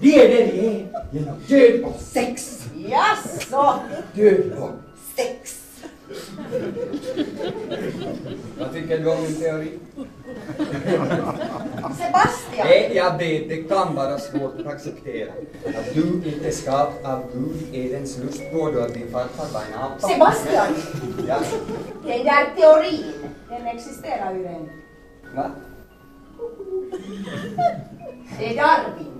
Det 0.00 0.24
är 0.24 0.28
det 0.28 0.52
vi 0.52 0.66
är 0.66 0.86
genom 1.12 1.34
död 1.48 1.84
och 1.84 2.00
sex. 2.00 2.64
Jaså? 2.74 3.74
Död 4.14 4.52
och 4.58 4.70
sex. 5.16 5.58
Vad 8.58 8.72
tycker 8.72 8.98
du 8.98 9.10
om 9.10 9.22
min 9.22 9.34
teori? 9.34 9.78
Sebastian! 11.98 12.66
Nej, 12.66 12.92
jag 12.94 13.18
vet, 13.18 13.48
det 13.48 13.56
kan 13.56 13.94
vara 13.94 14.18
svårt 14.18 14.60
att 14.60 14.66
acceptera. 14.66 15.32
Att 15.66 15.94
du 15.94 16.02
inte 16.02 16.48
är 16.48 16.50
skapt 16.50 17.04
av 17.04 17.22
Gud, 17.34 17.74
Edens 17.74 18.18
lustgård 18.18 18.74
och 18.74 18.84
att 18.84 18.94
din 18.94 19.10
farfar 19.12 19.46
var 19.52 19.60
en 19.60 19.74
apa. 19.78 20.08
Sebastian! 20.08 20.66
Ja? 21.28 21.38
Den 22.06 22.24
där 22.24 22.54
teorin, 22.56 23.12
den 23.48 23.66
existerar 23.66 24.34
ju 24.34 24.46
än. 24.46 24.68
Va? 25.34 25.50
Det 28.38 28.46
är 28.46 28.56
Darwin. 28.56 29.12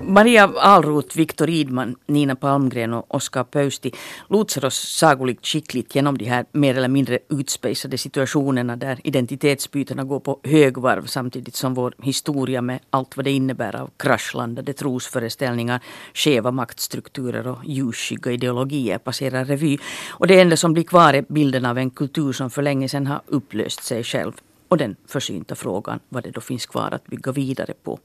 Maria 0.00 0.52
Alroth, 0.56 1.16
Viktor 1.16 1.50
Idman, 1.50 1.96
Nina 2.06 2.36
Palmgren 2.36 2.92
och 2.92 3.14
Oskar 3.14 3.44
Pöysti 3.44 3.92
lotsar 4.28 4.64
oss 4.64 4.96
sagolikt 4.98 5.46
skickligt 5.46 5.94
genom 5.94 6.18
de 6.18 6.24
här 6.24 6.44
mer 6.52 6.76
eller 6.76 6.88
mindre 6.88 7.18
utspejsade 7.28 7.98
situationerna 7.98 8.76
där 8.76 9.00
identitetsbytena 9.04 10.04
går 10.04 10.20
på 10.20 10.40
högvarv 10.44 11.06
samtidigt 11.06 11.54
som 11.54 11.74
vår 11.74 11.94
historia 12.02 12.62
med 12.62 12.78
allt 12.90 13.16
vad 13.16 13.24
det 13.24 13.30
innebär 13.30 13.76
av 13.76 13.90
kraschlandade 13.96 14.72
trosföreställningar, 14.72 15.80
skeva 16.14 16.50
maktstrukturer 16.50 17.46
och 17.46 17.64
ljusskygga 17.64 18.30
ideologier 18.30 18.98
passerar 18.98 19.44
revy. 19.44 19.78
Och 20.10 20.26
det 20.26 20.40
enda 20.40 20.56
som 20.56 20.72
blir 20.72 20.84
kvar 20.84 21.14
är 21.14 21.24
bilden 21.28 21.64
av 21.66 21.78
en 21.78 21.90
kultur 21.90 22.32
som 22.32 22.50
för 22.50 22.62
länge 22.62 22.88
sedan 22.88 23.06
har 23.06 23.22
upplöst 23.26 23.84
sig 23.84 24.04
själv. 24.04 24.32
Och 24.74 24.78
den 24.78 24.96
försynta 25.06 25.54
frågan 25.54 26.00
vad 26.08 26.22
det 26.22 26.30
då 26.30 26.40
finns 26.40 26.66
kvar 26.66 26.90
att 26.94 27.06
bygga 27.06 27.32
vidare 27.32 27.74
på. 27.82 27.98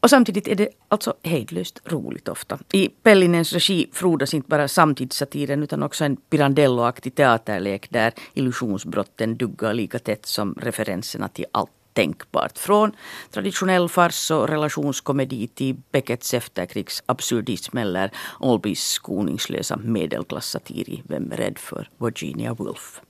Och 0.00 0.10
samtidigt 0.10 0.48
är 0.48 0.54
det 0.54 0.68
alltså 0.88 1.14
hejdlöst 1.22 1.80
roligt 1.84 2.28
ofta. 2.28 2.58
I 2.72 2.88
Pellinens 2.88 3.52
regi 3.52 3.90
frodas 3.92 4.34
inte 4.34 4.48
bara 4.48 4.68
samtidssatiren 4.68 5.62
utan 5.62 5.82
också 5.82 6.04
en 6.04 6.16
Pirandello-aktig 6.16 7.14
teaterlek 7.14 7.90
där 7.90 8.12
illusionsbrotten 8.34 9.36
duggar 9.36 9.74
lika 9.74 9.98
tätt 9.98 10.26
som 10.26 10.54
referenserna 10.60 11.28
till 11.28 11.46
allt 11.52 11.70
tänkbart. 11.92 12.58
Från 12.58 12.92
traditionell 13.30 13.88
fars 13.88 14.30
och 14.30 14.48
relationskomedi 14.48 15.48
till 15.48 15.76
Becketts 15.92 16.34
efterkrigsabsurdism 16.34 17.78
eller 17.78 18.10
Albys 18.40 18.84
skoningslösa 18.84 19.76
medelklassatir 19.76 20.90
i 20.90 21.02
Vem 21.08 21.32
är 21.32 21.36
rädd 21.36 21.58
för 21.58 21.90
Virginia 21.98 22.54
Woolf. 22.54 23.00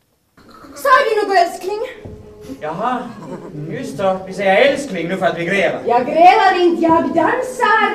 Sa 0.75 0.89
du 1.05 1.23
något 1.23 1.37
älskling? 1.37 1.81
Jaha, 2.61 2.99
just 3.71 3.97
så. 3.97 4.19
Vi 4.27 4.33
säger 4.33 4.57
älskling 4.73 5.09
nu 5.09 5.17
för 5.17 5.27
att 5.27 5.39
vi 5.39 5.45
grälar. 5.45 5.83
Jag 5.87 6.07
grälar 6.07 6.61
inte, 6.63 6.83
jag 6.83 7.03
dansar. 7.03 7.91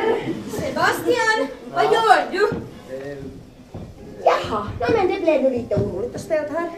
Sebastian, 0.51 1.47
vad 1.73 1.83
gör 1.83 2.31
du? 2.31 2.49
Jaha, 4.25 4.67
no, 4.79 4.85
men 4.97 5.07
det 5.07 5.21
blev 5.21 5.43
nu 5.43 5.49
lite 5.49 5.75
oroligt 5.75 6.15
och 6.15 6.21
stelt 6.21 6.47
här. 6.51 6.69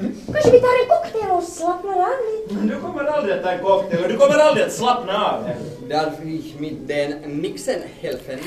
Kanske 0.00 0.50
vi 0.50 0.60
tar 0.60 0.82
en 0.82 0.88
cocktail 0.88 1.30
och 1.30 1.42
slappnar 1.42 1.92
av 1.92 2.10
lite? 2.48 2.74
Du 2.74 2.80
kommer 2.80 3.04
aldrig 3.04 3.34
att 3.36 3.42
ta 3.42 3.50
en 3.50 3.64
cocktail 3.64 4.02
och 4.02 4.08
du 4.08 4.16
kommer 4.16 4.38
aldrig 4.38 4.66
att 4.66 4.72
slappna 4.72 5.26
av. 5.26 5.50
Darf 5.88 6.24
ich 6.24 6.60
mit 6.60 6.88
den 6.88 7.10
Nixen 7.40 7.80
helfen? 8.00 8.38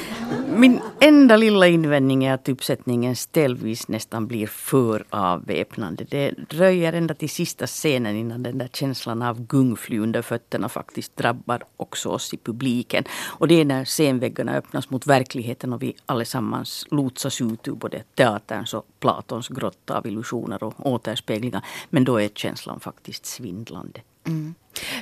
Min 0.56 0.80
enda 1.00 1.38
lilla 1.38 1.68
invändning 1.68 2.24
är 2.24 2.34
att 2.34 2.50
uppsättningen 2.50 3.16
ställvis 3.16 3.88
nästan 3.88 4.28
blir 4.28 4.48
för 4.48 5.06
avväpnande. 5.10 6.06
Det 6.10 6.32
dröjer 6.50 6.94
ända 6.94 7.14
till 7.14 7.30
sista 7.30 7.68
scenen 7.68 8.16
innan 8.16 8.44
den 8.44 8.58
där 8.58 8.70
känslan 8.74 9.22
av 9.22 9.42
gungfly 9.42 10.00
under 10.00 10.22
fötterna 10.22 10.70
faktiskt 10.70 11.16
drabbar 11.16 11.64
också 11.78 12.10
oss 12.10 12.34
i 12.34 12.38
publiken. 12.38 13.04
Och 13.26 13.48
det 13.48 13.62
är 13.62 13.66
när 13.66 13.86
scenväggarna 13.86 14.56
öppnas 14.56 14.90
mot 14.90 15.08
verkligheten 15.08 15.74
och 15.74 15.84
vi 15.84 15.96
allesammans 16.06 16.86
lotsas 16.92 17.42
ut 17.42 17.68
ur 17.68 17.72
både 17.72 18.04
teaterns 18.16 18.74
och 18.74 18.86
Platons 19.04 19.48
grotta 19.48 19.98
av 19.98 20.08
illusioner 20.08 20.64
och 20.64 20.86
återspeglingar. 20.86 21.66
Men 21.90 22.04
då 22.04 22.22
är 22.22 22.30
känslan 22.30 22.80
faktiskt 22.80 23.26
svindlande. 23.26 24.02
Mm. 24.26 24.56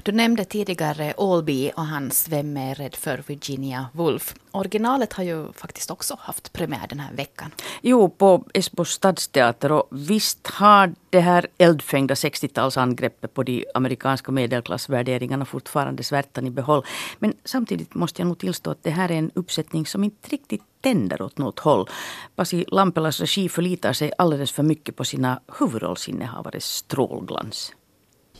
Du 0.04 0.12
nämnde 0.12 0.46
tidigare 0.46 1.14
Allby 1.18 1.72
och 1.76 1.86
hans 1.86 2.30
Vem 2.30 2.58
är 2.58 2.76
rädd 2.76 2.96
för 2.96 3.24
Virginia 3.28 3.86
Woolf. 3.94 4.36
Originalet 4.52 5.14
har 5.14 5.24
ju 5.24 5.54
faktiskt 5.54 5.92
också 5.92 6.18
haft 6.20 6.54
premiär 6.54 6.88
den 6.90 7.00
här 7.00 7.14
veckan. 7.14 7.52
Jo, 7.82 8.10
på 8.10 8.46
Esbo 8.54 8.86
stadsteater. 8.86 9.72
Och 9.72 9.88
visst 9.92 10.48
har 10.48 10.94
det 11.10 11.20
här 11.20 11.48
eldfängda 11.58 12.14
60-talsangreppet 12.14 13.28
på 13.28 13.44
de 13.44 13.66
amerikanska 13.74 14.32
medelklassvärderingarna 14.32 15.46
fortfarande 15.46 16.04
svärtan 16.04 16.48
i 16.48 16.50
behåll. 16.50 16.86
Men 17.20 17.34
samtidigt 17.46 17.96
måste 17.96 18.22
jag 18.22 18.28
nog 18.28 18.40
tillstå 18.40 18.72
att 18.72 18.84
det 18.84 18.92
här 18.92 19.12
är 19.12 19.16
en 19.16 19.32
uppsättning 19.36 19.86
som 19.86 20.04
inte 20.04 20.30
riktigt 20.30 20.64
tänder 20.82 21.22
åt 21.22 21.38
något 21.38 21.60
håll. 21.60 21.90
Pasi 22.36 22.66
Lampelas 22.68 23.20
regi 23.20 23.50
förlitar 23.50 23.94
sig 23.94 24.12
alldeles 24.18 24.52
för 24.52 24.64
mycket 24.64 24.96
på 24.96 25.06
sina 25.06 25.40
huvudrollsinnehavares 25.60 26.66
strålglans. 26.66 27.74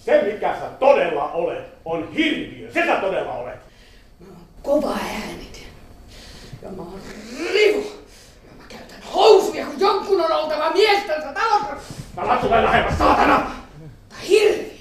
Se 0.06 0.22
mikä 0.34 0.56
sä 0.60 0.70
todella 0.80 1.32
olet, 1.32 1.66
on 1.86 2.14
hirviö. 2.14 2.72
Se 2.74 2.86
sä 2.86 2.96
todella 2.96 3.34
olet. 3.34 3.60
Kova 4.64 4.90
äänit. 4.92 5.68
Ja 6.62 6.70
mä 6.70 6.82
oon 6.82 7.00
rivu. 7.54 7.82
Ja 8.48 8.52
mä 8.58 8.64
käytän 8.70 9.02
housuja, 9.14 9.66
kun 9.66 9.80
jonkun 9.80 10.22
on 10.22 10.32
oltava 10.32 10.72
miestänsä 10.72 11.34
talossa. 11.34 11.76
Mä 12.18 12.28
latsu 12.28 12.50
vähän 12.50 12.66
lähemmäs, 12.66 12.98
saatana! 12.98 13.52
Tai 14.10 14.30
hirviö. 14.30 14.72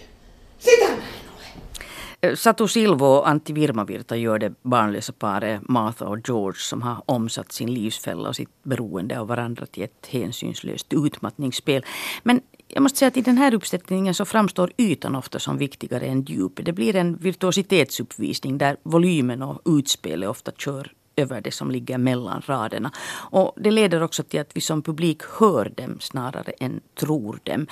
Sitä 0.58 0.84
mä 0.84 0.92
en 0.92 1.02
ole. 1.36 2.36
Satu 2.36 2.68
Silvo 2.68 3.16
och 3.16 3.28
Antti 3.28 3.54
Virmavirta 3.54 4.16
gör 4.16 4.40
det 4.40 4.52
barnlösa 4.68 5.12
paret 5.18 5.60
Martha 5.68 6.06
och 6.06 6.18
George 6.28 6.60
som 6.60 6.82
har 6.82 7.02
omsatt 7.06 7.52
sin 7.52 7.74
livsfälla 7.74 8.28
och 8.28 8.36
sitt 8.36 8.62
beroende 8.62 9.20
av 9.20 9.28
varandra 9.28 9.66
till 9.66 9.82
ett 9.84 10.08
hänsynslöst 10.12 10.86
utmattningsspel. 10.92 11.82
Men 12.22 12.40
jag 12.74 12.82
måste 12.82 12.98
säga 12.98 13.08
att 13.08 13.16
i 13.16 13.22
den 13.22 13.38
här 13.38 13.54
uppsättningen 13.54 14.14
så 14.14 14.24
framstår 14.24 14.72
ytan 14.76 15.16
ofta 15.16 15.38
som 15.38 15.58
viktigare 15.58 16.06
än 16.06 16.22
djupet. 16.22 16.64
Det 16.64 16.72
blir 16.72 16.96
en 16.96 17.16
virtuositetsuppvisning 17.16 18.58
där 18.58 18.76
volymen 18.82 19.42
och 19.42 19.62
utspelet 19.64 20.28
ofta 20.28 20.52
kör 20.52 20.92
över 21.16 21.40
det 21.40 21.50
som 21.50 21.70
ligger 21.70 21.98
mellan 21.98 22.42
raderna. 22.46 22.92
Och 23.30 23.54
det 23.56 23.70
leder 23.70 24.02
också 24.02 24.22
till 24.22 24.40
att 24.40 24.56
vi 24.56 24.60
som 24.60 24.82
publik 24.82 25.22
hör 25.38 25.72
dem 25.76 26.00
snarare 26.00 26.52
än 26.60 26.80
tror 27.00 27.40
dem. 27.42 27.66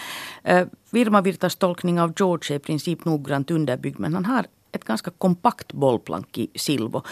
Uh, 0.50 0.66
Virma 0.90 1.20
Virtas 1.20 1.56
tolkning 1.56 2.00
av 2.00 2.12
George 2.16 2.54
är 2.54 2.56
i 2.56 2.62
princip 2.62 3.04
noggrant 3.04 3.50
underbyggd 3.50 3.98
men 3.98 4.14
han 4.14 4.24
har 4.24 4.46
ett 4.72 4.84
ganska 4.84 5.10
kompakt 5.10 5.72
bollplank 5.72 6.38
i 6.38 6.50
Silvo. 6.54 7.02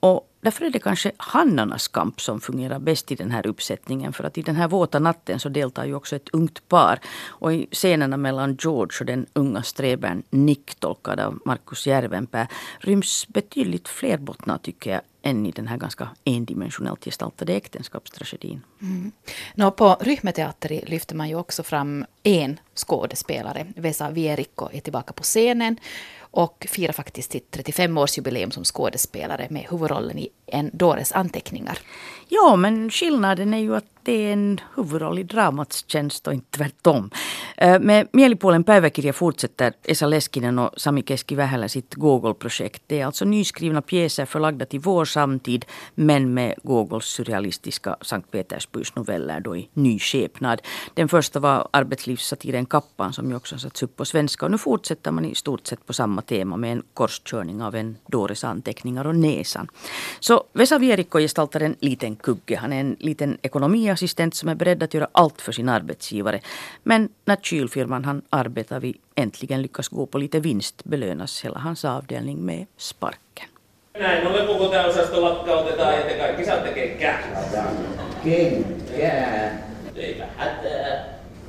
Och 0.00 0.30
därför 0.44 0.64
är 0.64 0.70
det 0.70 0.78
kanske 0.78 1.12
hannarnas 1.16 1.88
kamp 1.88 2.20
som 2.20 2.40
fungerar 2.40 2.78
bäst 2.78 3.12
i 3.12 3.14
den 3.14 3.30
här 3.30 3.46
uppsättningen. 3.46 4.12
För 4.12 4.24
att 4.24 4.38
i 4.38 4.42
den 4.42 4.56
här 4.56 4.68
våta 4.68 4.98
natten 4.98 5.40
så 5.40 5.48
deltar 5.48 5.84
ju 5.84 5.94
också 5.94 6.16
ett 6.16 6.28
ungt 6.32 6.68
par. 6.68 7.00
Och 7.26 7.52
i 7.52 7.66
scenerna 7.72 8.16
mellan 8.16 8.56
George 8.60 8.96
och 9.00 9.06
den 9.06 9.26
unga 9.32 9.62
sträbern 9.62 10.22
Nick, 10.30 10.74
tolkad 10.74 11.20
av 11.20 11.38
Markus 11.44 11.86
Järvenpää, 11.86 12.48
ryms 12.78 13.28
betydligt 13.28 13.88
fler 13.88 14.18
bottnar 14.18 14.58
tycker 14.58 14.90
jag 14.90 15.00
än 15.22 15.46
i 15.46 15.50
den 15.50 15.68
här 15.68 15.76
ganska 15.76 16.08
endimensionellt 16.24 17.04
gestaltade 17.04 17.52
äktenskapstragedin. 17.52 18.62
Mm. 18.82 19.12
Nå, 19.54 19.70
på 19.70 19.96
Ryhmäteatteri 20.00 20.84
lyfter 20.86 21.16
man 21.16 21.28
ju 21.28 21.34
också 21.34 21.62
fram 21.62 22.04
en 22.22 22.60
skådespelare. 22.74 23.66
Vesa 23.76 24.10
Vierikko 24.10 24.68
är 24.72 24.80
tillbaka 24.80 25.12
på 25.12 25.22
scenen 25.22 25.76
och 26.34 26.66
firar 26.70 26.92
faktiskt 26.92 27.32
sitt 27.32 27.56
35-årsjubileum 27.56 28.50
som 28.50 28.64
skådespelare 28.64 29.46
med 29.50 29.66
huvudrollen 29.70 30.18
i 30.18 30.28
En 30.46 30.70
dåres 30.72 31.12
anteckningar. 31.12 31.78
Ja, 32.28 32.56
men 32.56 32.90
skillnaden 32.90 33.54
är 33.54 33.58
ju 33.58 33.76
att 33.76 33.84
det 34.04 34.12
är 34.12 34.32
en 34.32 34.60
huvudroll 34.76 35.18
i 35.18 35.22
dramats 35.22 35.84
tjänst 35.86 36.26
och 36.26 36.34
inte 36.34 36.58
tvärtom. 36.58 37.10
Eh, 37.56 37.80
med 37.80 38.08
Mielipuolen 38.12 38.64
päiväkirja 38.64 39.12
fortsätter 39.12 39.72
Esa 39.82 40.06
Leskinen 40.06 40.58
och 40.58 40.70
Sami 40.76 41.02
Keski-Vähälä 41.02 41.68
sitt 41.68 41.94
Gogol-projekt. 41.94 42.82
Det 42.86 43.00
är 43.00 43.06
alltså 43.06 43.24
nyskrivna 43.24 43.82
pjäser 43.82 44.26
förlagda 44.26 44.66
till 44.66 44.80
vår 44.80 45.04
samtid 45.04 45.64
men 45.94 46.34
med 46.34 46.54
Gogols 46.62 47.06
surrealistiska 47.06 47.96
Sankt 48.00 48.30
Petersburgs 48.30 48.94
noveller 48.96 49.40
då 49.40 49.56
i 49.56 49.68
ny 49.72 49.98
skepnad. 49.98 50.62
Den 50.94 51.08
första 51.08 51.40
var 51.40 51.68
arbetslivssatiren 51.70 52.66
Kappan 52.66 53.12
som 53.12 53.30
ju 53.30 53.36
också 53.36 53.58
satts 53.58 53.82
upp 53.82 53.96
på 53.96 54.04
svenska 54.04 54.44
och 54.44 54.50
nu 54.50 54.58
fortsätter 54.58 55.10
man 55.10 55.24
i 55.24 55.34
stort 55.34 55.66
sett 55.66 55.86
på 55.86 55.92
samma 55.92 56.22
tema 56.26 56.56
med 56.56 56.72
en 56.72 56.82
korskörning 56.94 57.62
av 57.62 57.74
en 57.74 57.96
dåres 58.06 58.44
anteckningar 58.44 59.06
och 59.06 59.16
näsan. 59.16 59.68
Så 60.20 60.44
Vesa 60.52 60.78
Vierikko 60.78 61.18
gestaltar 61.18 61.60
en 61.60 61.76
liten 61.80 62.16
kugge. 62.16 62.56
Han 62.56 62.72
är 62.72 62.80
en 62.80 62.96
liten 63.00 63.38
ekonomiassistent 63.42 64.34
som 64.34 64.48
är 64.48 64.54
beredd 64.54 64.82
att 64.82 64.94
göra 64.94 65.08
allt 65.12 65.40
för 65.40 65.52
sin 65.52 65.68
arbetsgivare. 65.68 66.40
Men 66.82 67.08
när 67.24 67.36
kylfirman 67.36 68.04
han 68.04 68.22
arbetar 68.30 68.80
vid 68.80 68.96
äntligen 69.14 69.62
lyckas 69.62 69.88
gå 69.88 70.06
på 70.06 70.18
lite 70.18 70.40
vinst 70.40 70.84
belönas 70.84 71.44
hela 71.44 71.58
hans 71.58 71.84
avdelning 71.84 72.44
med 72.44 72.66
sparken. 72.76 73.48
Näin 74.00 74.26
ollen 74.26 74.46
koko 74.46 74.68
tämä 74.68 74.86
osasto 74.86 75.22
lakkautetaan 75.22 75.94
ja 75.94 76.02
te 76.02 76.14
kaikki 76.14 76.44
saatte 76.44 76.72
kenkää. 76.72 77.18
Kenkää. 78.24 79.58
Eipä 79.96 80.24
hätää. 80.36 80.93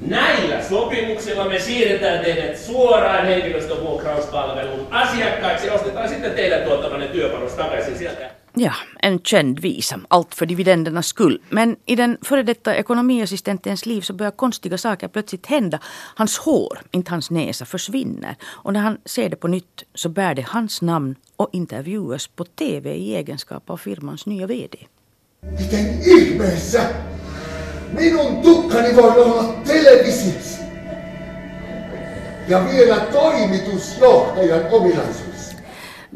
Näillä 0.02 0.64
sopimuksilla 0.64 1.50
me 1.50 1.60
siirretään 1.60 2.26
teidät 2.26 2.58
suoraan 2.58 3.26
henkilöstövuokrauspalvelun 3.26 4.88
asiakkaiksi. 4.92 5.70
Ostetaan 5.70 6.10
sitten 6.10 6.32
teidän 6.32 6.64
tuottamanne 6.64 7.08
työpanos 7.08 7.52
takaisin 7.54 7.98
sieltä. 7.98 8.32
Ja, 8.58 8.74
en 9.04 9.20
känd 9.30 9.58
visa. 9.62 10.00
Allt 10.10 10.36
för 10.36 10.48
dividendernas 10.48 11.10
skull. 11.10 11.38
Men 11.50 11.78
i 11.88 11.98
den 11.98 12.18
före 12.26 12.46
detta 12.46 12.74
ekonomiassistentens 12.74 13.86
liv 13.86 14.02
så 14.02 14.14
börjar 14.14 14.32
konstiga 14.32 14.78
saker 14.78 15.08
plötsligt 15.08 15.46
hända. 15.46 15.80
Hans 16.16 16.38
hår, 16.38 16.80
inte 16.92 17.12
hans 17.12 17.32
näsa, 17.32 17.66
försvinner. 17.66 18.36
Och 18.44 18.74
när 18.74 18.82
han 18.82 18.98
ser 19.06 19.30
det 19.30 19.36
på 19.36 19.48
nytt 19.48 19.84
så 19.94 20.10
bär 20.10 20.36
det 20.36 20.46
hans 20.48 20.82
namn 20.82 21.16
och 21.38 21.50
intervjuas 21.54 22.28
på 22.28 22.44
TV 22.44 22.96
i 22.96 23.16
egenskap 23.16 23.70
av 23.70 23.78
firmans 23.78 24.26
nya 24.26 24.48
VD. 24.48 24.78
Miten 25.42 26.02
ihmeessä 26.02 26.90
minun 27.92 28.38
tukkani 28.38 28.96
voi 28.96 29.20
olla 29.22 29.56
televisiossa? 29.68 30.64
Ja 32.48 32.66
vielä 32.72 32.96
toimitusjohtajan 32.96 34.62
ominaisuus. 34.72 35.35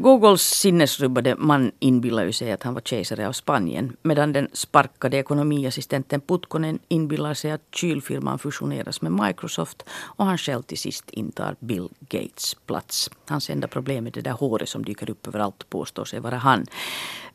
Googles 0.00 0.42
sinnesrubbade 0.42 1.36
man 1.38 1.72
inbillar 1.78 2.30
sig 2.30 2.52
att 2.52 2.62
han 2.62 2.74
var 2.74 2.80
kejsare 2.80 3.28
av 3.28 3.32
Spanien 3.32 3.96
medan 4.02 4.32
den 4.32 4.48
sparkade 4.52 5.16
ekonomiassistenten 5.16 6.20
Putkonen 6.20 6.78
inbillar 6.88 7.34
sig 7.34 7.50
att 7.50 7.60
kylfirman 7.74 8.38
fusioneras 8.38 9.02
med 9.02 9.12
Microsoft 9.12 9.82
och 9.90 10.26
han 10.26 10.38
själv 10.38 10.62
till 10.62 10.78
sist 10.78 11.10
intar 11.10 11.56
Bill 11.60 11.88
Gates 12.08 12.54
plats. 12.66 13.10
Hans 13.28 13.50
enda 13.50 13.68
problem 13.68 14.06
är 14.06 14.10
det 14.10 14.20
där 14.20 14.32
håret 14.32 14.68
som 14.68 14.84
dyker 14.84 15.10
upp 15.10 15.26
överallt 15.26 15.62
och 15.62 15.70
påstår 15.70 16.04
sig 16.04 16.20
vara 16.20 16.36
han. 16.36 16.66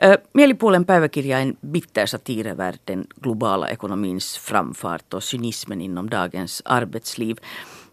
Uh, 0.03 0.15
Mielipuolen 0.33 0.85
päiväkirja 0.85 1.37
är 1.37 1.41
en 1.41 1.55
bitter 1.61 2.05
satir 2.05 2.47
över 2.47 2.75
den 2.83 3.07
globala 3.15 3.69
ekonomins 3.69 4.37
framfart 4.37 5.13
och 5.13 5.23
cynismen 5.23 5.81
inom 5.81 6.09
dagens 6.09 6.61
arbetsliv. 6.65 7.39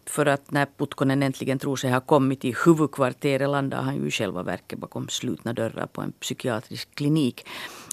För 0.05 0.25
att 0.25 0.51
när 0.51 0.67
Putkonen 0.77 1.23
äntligen 1.23 1.59
tror 1.59 1.75
sig 1.75 1.91
ha 1.91 1.99
kommit 1.99 2.41
till 2.41 2.55
huvudkvarteret 2.65 3.49
landar 3.49 3.81
han 3.81 3.95
ju 3.95 4.07
i 4.07 4.11
själva 4.11 4.43
verket 4.43 4.79
bakom 4.79 5.09
slutna 5.09 5.53
dörrar 5.53 5.85
på 5.85 6.01
en 6.01 6.11
psykiatrisk 6.11 6.95
klinik. 6.95 7.45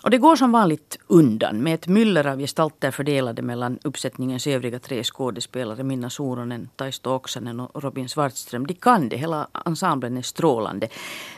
Och 0.03 0.11
det 0.11 0.19
går 0.19 0.37
som 0.37 0.53
vanligt 0.53 0.99
undan 1.07 1.63
med 1.63 1.75
ett 1.75 1.87
myller 1.87 2.27
av 2.27 2.39
gestalter 2.39 2.91
fördelade 2.91 3.43
mellan 3.43 3.79
uppsättningens 3.85 4.47
övriga 4.47 4.79
tre 4.79 5.05
skådespelare 5.05 5.83
Minna 5.83 6.11
Soronen, 6.11 6.69
Taisto 6.77 7.11
Oksanen 7.11 7.61
och 7.61 7.83
Robin 7.83 8.09
Svartström. 8.09 8.67
De 8.67 8.75
kan 8.75 9.09
det, 9.09 9.17
hela 9.17 9.49
ensemblen 9.67 10.17
är 10.17 10.23
strålande. 10.23 10.89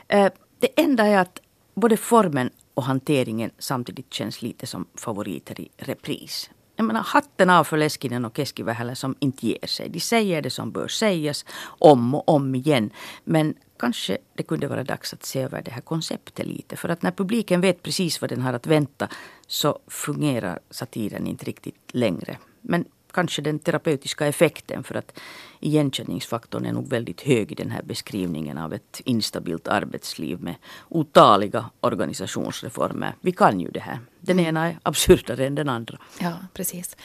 Eh, 0.08 0.32
det 0.58 0.80
enda 0.80 1.06
är 1.06 1.18
att 1.18 1.40
både 1.74 1.96
formen 1.96 2.50
och 2.74 2.84
hanteringen 2.84 3.50
samtidigt 3.58 4.12
känns 4.12 4.42
lite 4.42 4.66
som 4.66 4.86
favoriter 4.94 5.60
i 5.60 5.68
repris 5.76 6.50
jag 6.82 6.86
menar, 6.86 7.02
hatten 7.02 7.50
av 7.50 7.64
för 7.64 7.76
Leskinen 7.76 8.24
och 8.24 8.36
Keskivähälä 8.36 8.94
som 8.94 9.14
inte 9.20 9.46
ger 9.46 9.66
sig. 9.66 9.88
De 9.88 10.00
säger 10.00 10.42
det 10.42 10.50
som 10.50 10.72
bör 10.72 10.88
sägas 10.88 11.44
om 11.64 12.14
och 12.14 12.28
om 12.28 12.54
igen. 12.54 12.90
Men 13.24 13.54
kanske 13.78 14.18
det 14.34 14.42
kunde 14.42 14.68
vara 14.68 14.84
dags 14.84 15.12
att 15.12 15.24
se 15.24 15.40
över 15.40 15.62
det 15.62 15.70
här 15.70 15.80
konceptet 15.80 16.46
lite. 16.46 16.76
För 16.76 16.88
att 16.88 17.02
när 17.02 17.10
publiken 17.10 17.60
vet 17.60 17.82
precis 17.82 18.20
vad 18.20 18.30
den 18.30 18.42
har 18.42 18.52
att 18.52 18.66
vänta 18.66 19.08
så 19.46 19.78
fungerar 19.86 20.58
satiren 20.70 21.26
inte 21.26 21.44
riktigt 21.44 21.90
längre. 21.92 22.38
Men 22.60 22.84
kanske 23.12 23.42
den 23.42 23.58
terapeutiska 23.58 24.26
effekten 24.26 24.84
för 24.84 24.94
att 24.94 25.18
igenkänningsfaktorn 25.60 26.66
är 26.66 26.72
nog 26.72 26.88
väldigt 26.88 27.20
hög 27.20 27.52
i 27.52 27.54
den 27.54 27.70
här 27.70 27.82
beskrivningen 27.82 28.58
av 28.58 28.72
ett 28.72 29.00
instabilt 29.04 29.68
arbetsliv 29.68 30.40
med 30.40 30.54
otaliga 30.88 31.70
organisationsreformer. 31.80 33.14
Vi 33.20 33.32
kan 33.32 33.60
ju 33.60 33.70
det 33.70 33.80
här. 33.80 33.98
Den 34.20 34.40
ena 34.40 34.68
är 34.68 34.78
absurdare 34.82 35.46
än 35.46 35.54
den 35.54 35.68
andra. 35.68 35.98
Ja, 36.20 36.32
precis. 36.54 36.96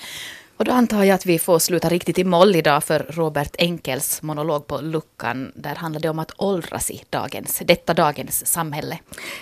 Och 0.58 0.65
då 0.65 0.72
antar 0.72 1.04
jag 1.04 1.15
att 1.15 1.26
vi 1.26 1.39
får 1.39 1.60
sluta 1.60 1.89
riktigt 1.89 2.20
i 2.20 2.24
moll 2.24 2.56
idag 2.56 2.84
för 2.84 3.06
Robert 3.10 3.56
Enkels 3.60 4.22
monolog 4.22 4.67
på 4.67 4.82
luckan. 4.82 5.52
Där 5.56 5.76
handlar 5.76 6.02
det 6.02 6.10
om 6.10 6.20
att 6.20 6.32
åldras 6.38 6.91
i 6.91 7.04
dagens, 7.10 7.62
detta 7.65 7.93
dagens 7.93 8.46
samhälle. 8.46 9.00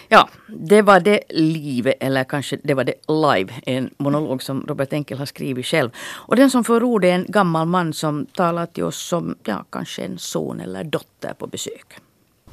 Ja, 0.08 0.30
det 0.48 0.82
var 0.82 1.00
det 1.00 1.20
livet, 1.30 1.96
eller 2.00 2.24
kanske 2.24 2.58
det 2.64 2.74
var 2.74 2.84
det 2.84 2.94
live. 3.08 3.54
En 3.66 3.90
monolog 3.98 4.44
som 4.44 4.66
Robert 4.68 4.94
Enkel 4.94 5.18
har 5.18 5.26
skrivit 5.26 5.66
själv. 5.66 5.90
Och 6.28 6.36
den 6.36 6.50
som 6.50 6.64
för 6.64 6.84
ord 6.84 7.06
är 7.06 7.14
en 7.14 7.26
gammal 7.28 7.68
man 7.68 7.94
som 7.94 8.26
talar 8.26 8.66
till 8.66 8.84
oss 8.84 9.08
som 9.08 9.36
ja, 9.44 9.66
kanske 9.70 10.02
en 10.02 10.18
son 10.18 10.60
eller 10.60 10.84
dotter 10.84 11.34
på 11.34 11.48
besök. 11.48 11.88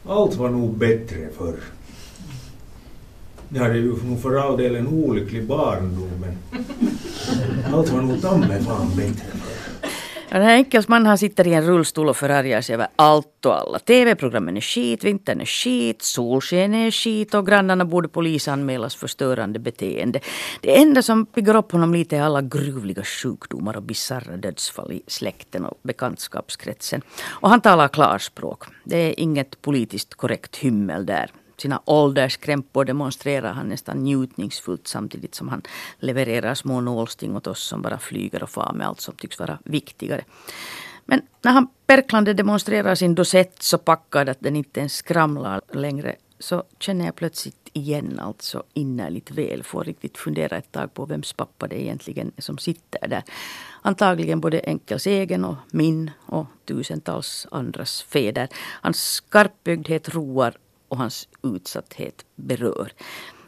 Allt 0.08 0.34
var 0.34 0.50
nog 0.50 0.78
bättre 0.78 1.28
förr. 1.38 1.56
Det 3.52 3.58
hade 3.58 3.78
ju 3.78 4.16
för 4.22 4.36
all 4.36 4.56
del 4.56 4.76
en 4.76 4.86
olycklig 4.86 5.46
barndom 5.46 6.10
men 6.20 6.64
allt 7.74 7.88
var 7.88 8.02
nog 8.02 8.22
ta 8.22 8.36
mig 8.36 8.62
fan 8.62 8.96
bättre 8.96 9.12
förr. 9.14 9.88
Den 10.30 10.42
här 10.42 10.54
enkelsman 10.54 11.06
han 11.06 11.18
sitter 11.18 11.46
i 11.46 11.54
en 11.54 11.66
rullstol 11.66 12.08
och 12.08 12.16
förargar 12.16 12.60
sig 12.60 12.74
över 12.74 12.86
allt 12.96 13.46
och 13.46 13.60
alla. 13.60 13.78
TV-programmen 13.78 14.56
är 14.56 14.60
skit, 14.60 15.04
vintern 15.04 15.40
är 15.40 15.44
skit, 15.44 16.02
solsken 16.02 16.74
är 16.74 16.90
skit 16.90 17.34
och 17.34 17.46
grannarna 17.46 17.84
borde 17.84 18.08
polisanmälas 18.08 18.94
för 18.94 19.06
störande 19.06 19.58
beteende. 19.58 20.20
Det 20.60 20.76
enda 20.76 21.02
som 21.02 21.26
piggar 21.26 21.56
upp 21.56 21.72
honom 21.72 21.94
lite 21.94 22.16
är 22.16 22.22
alla 22.22 22.42
gruvliga 22.42 23.02
sjukdomar 23.04 23.76
och 23.76 23.82
bisarra 23.82 24.36
dödsfall 24.36 24.92
i 24.92 25.02
släkten 25.06 25.64
och 25.64 25.78
bekantskapskretsen. 25.82 27.02
Och 27.24 27.50
han 27.50 27.60
talar 27.60 27.88
klarspråk. 27.88 28.64
Det 28.84 28.96
är 28.96 29.20
inget 29.20 29.62
politiskt 29.62 30.14
korrekt 30.14 30.56
hymmel 30.56 31.06
där 31.06 31.30
sina 31.62 31.82
ålderskrämpor 31.84 32.84
demonstrerar 32.84 33.52
han 33.52 33.68
nästan 33.68 33.98
njutningsfullt 33.98 34.88
samtidigt 34.88 35.34
som 35.34 35.48
han 35.48 35.62
levererar 35.98 36.54
små 36.54 36.80
nålsting 36.80 37.36
åt 37.36 37.46
oss 37.46 37.62
som 37.62 37.82
bara 37.82 37.98
flyger 37.98 38.42
och 38.42 38.50
far 38.50 38.72
med 38.72 38.86
allt 38.86 39.00
som 39.00 39.14
tycks 39.14 39.38
vara 39.38 39.58
viktigare. 39.64 40.24
Men 41.04 41.22
när 41.42 41.52
han 41.52 41.68
perklande 41.86 42.34
demonstrerar 42.34 42.94
sin 42.94 43.14
dosett 43.14 43.62
så 43.62 43.78
packad 43.78 44.28
att 44.28 44.40
den 44.40 44.56
inte 44.56 44.80
ens 44.80 44.94
skramlar 44.94 45.60
längre 45.72 46.16
så 46.38 46.62
känner 46.78 47.04
jag 47.04 47.16
plötsligt 47.16 47.70
igen 47.72 48.18
allt 48.22 48.42
så 48.42 48.62
innerligt 48.74 49.30
väl. 49.30 49.62
Får 49.62 49.84
riktigt 49.84 50.18
fundera 50.18 50.56
ett 50.56 50.72
tag 50.72 50.94
på 50.94 51.06
vems 51.06 51.32
pappa 51.32 51.68
det 51.68 51.82
egentligen 51.82 52.32
är 52.36 52.42
som 52.42 52.58
sitter 52.58 53.08
där. 53.08 53.22
Antagligen 53.82 54.40
både 54.40 54.62
Enkels 54.66 55.06
egen 55.06 55.44
och 55.44 55.56
min 55.70 56.10
och 56.26 56.46
tusentals 56.64 57.46
andras 57.50 58.02
fäder. 58.02 58.48
Hans 58.82 59.04
skarpögdhet 59.04 60.14
roar 60.14 60.54
och 60.92 60.98
hans 60.98 61.28
utsatthet 61.42 62.24
berör. 62.36 62.92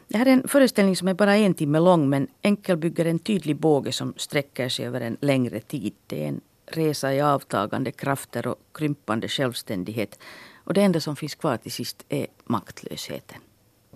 Det 0.07 0.17
här 0.17 0.25
är 0.25 0.33
en 0.33 0.47
föreställning 0.47 0.95
som 0.95 1.07
är 1.07 1.13
bara 1.13 1.35
en 1.35 1.53
timme 1.53 1.79
lång 1.79 2.09
men 2.09 2.27
Enkel 2.41 2.77
bygger 2.77 3.05
en 3.05 3.19
tydlig 3.19 3.55
båge 3.55 3.91
som 3.91 4.13
sträcker 4.17 4.69
sig 4.69 4.85
över 4.85 5.01
en 5.01 5.17
längre 5.21 5.59
tid. 5.59 5.93
Det 6.07 6.23
är 6.23 6.27
en 6.27 6.41
resa 6.65 7.13
i 7.13 7.21
avtagande 7.21 7.91
krafter 7.91 8.47
och 8.47 8.55
krympande 8.73 9.27
självständighet. 9.27 10.19
Och 10.63 10.73
det 10.73 10.81
enda 10.81 10.99
som 10.99 11.15
finns 11.15 11.35
kvar 11.35 11.57
till 11.57 11.71
sist 11.71 12.05
är 12.09 12.27
maktlösheten. 12.45 13.37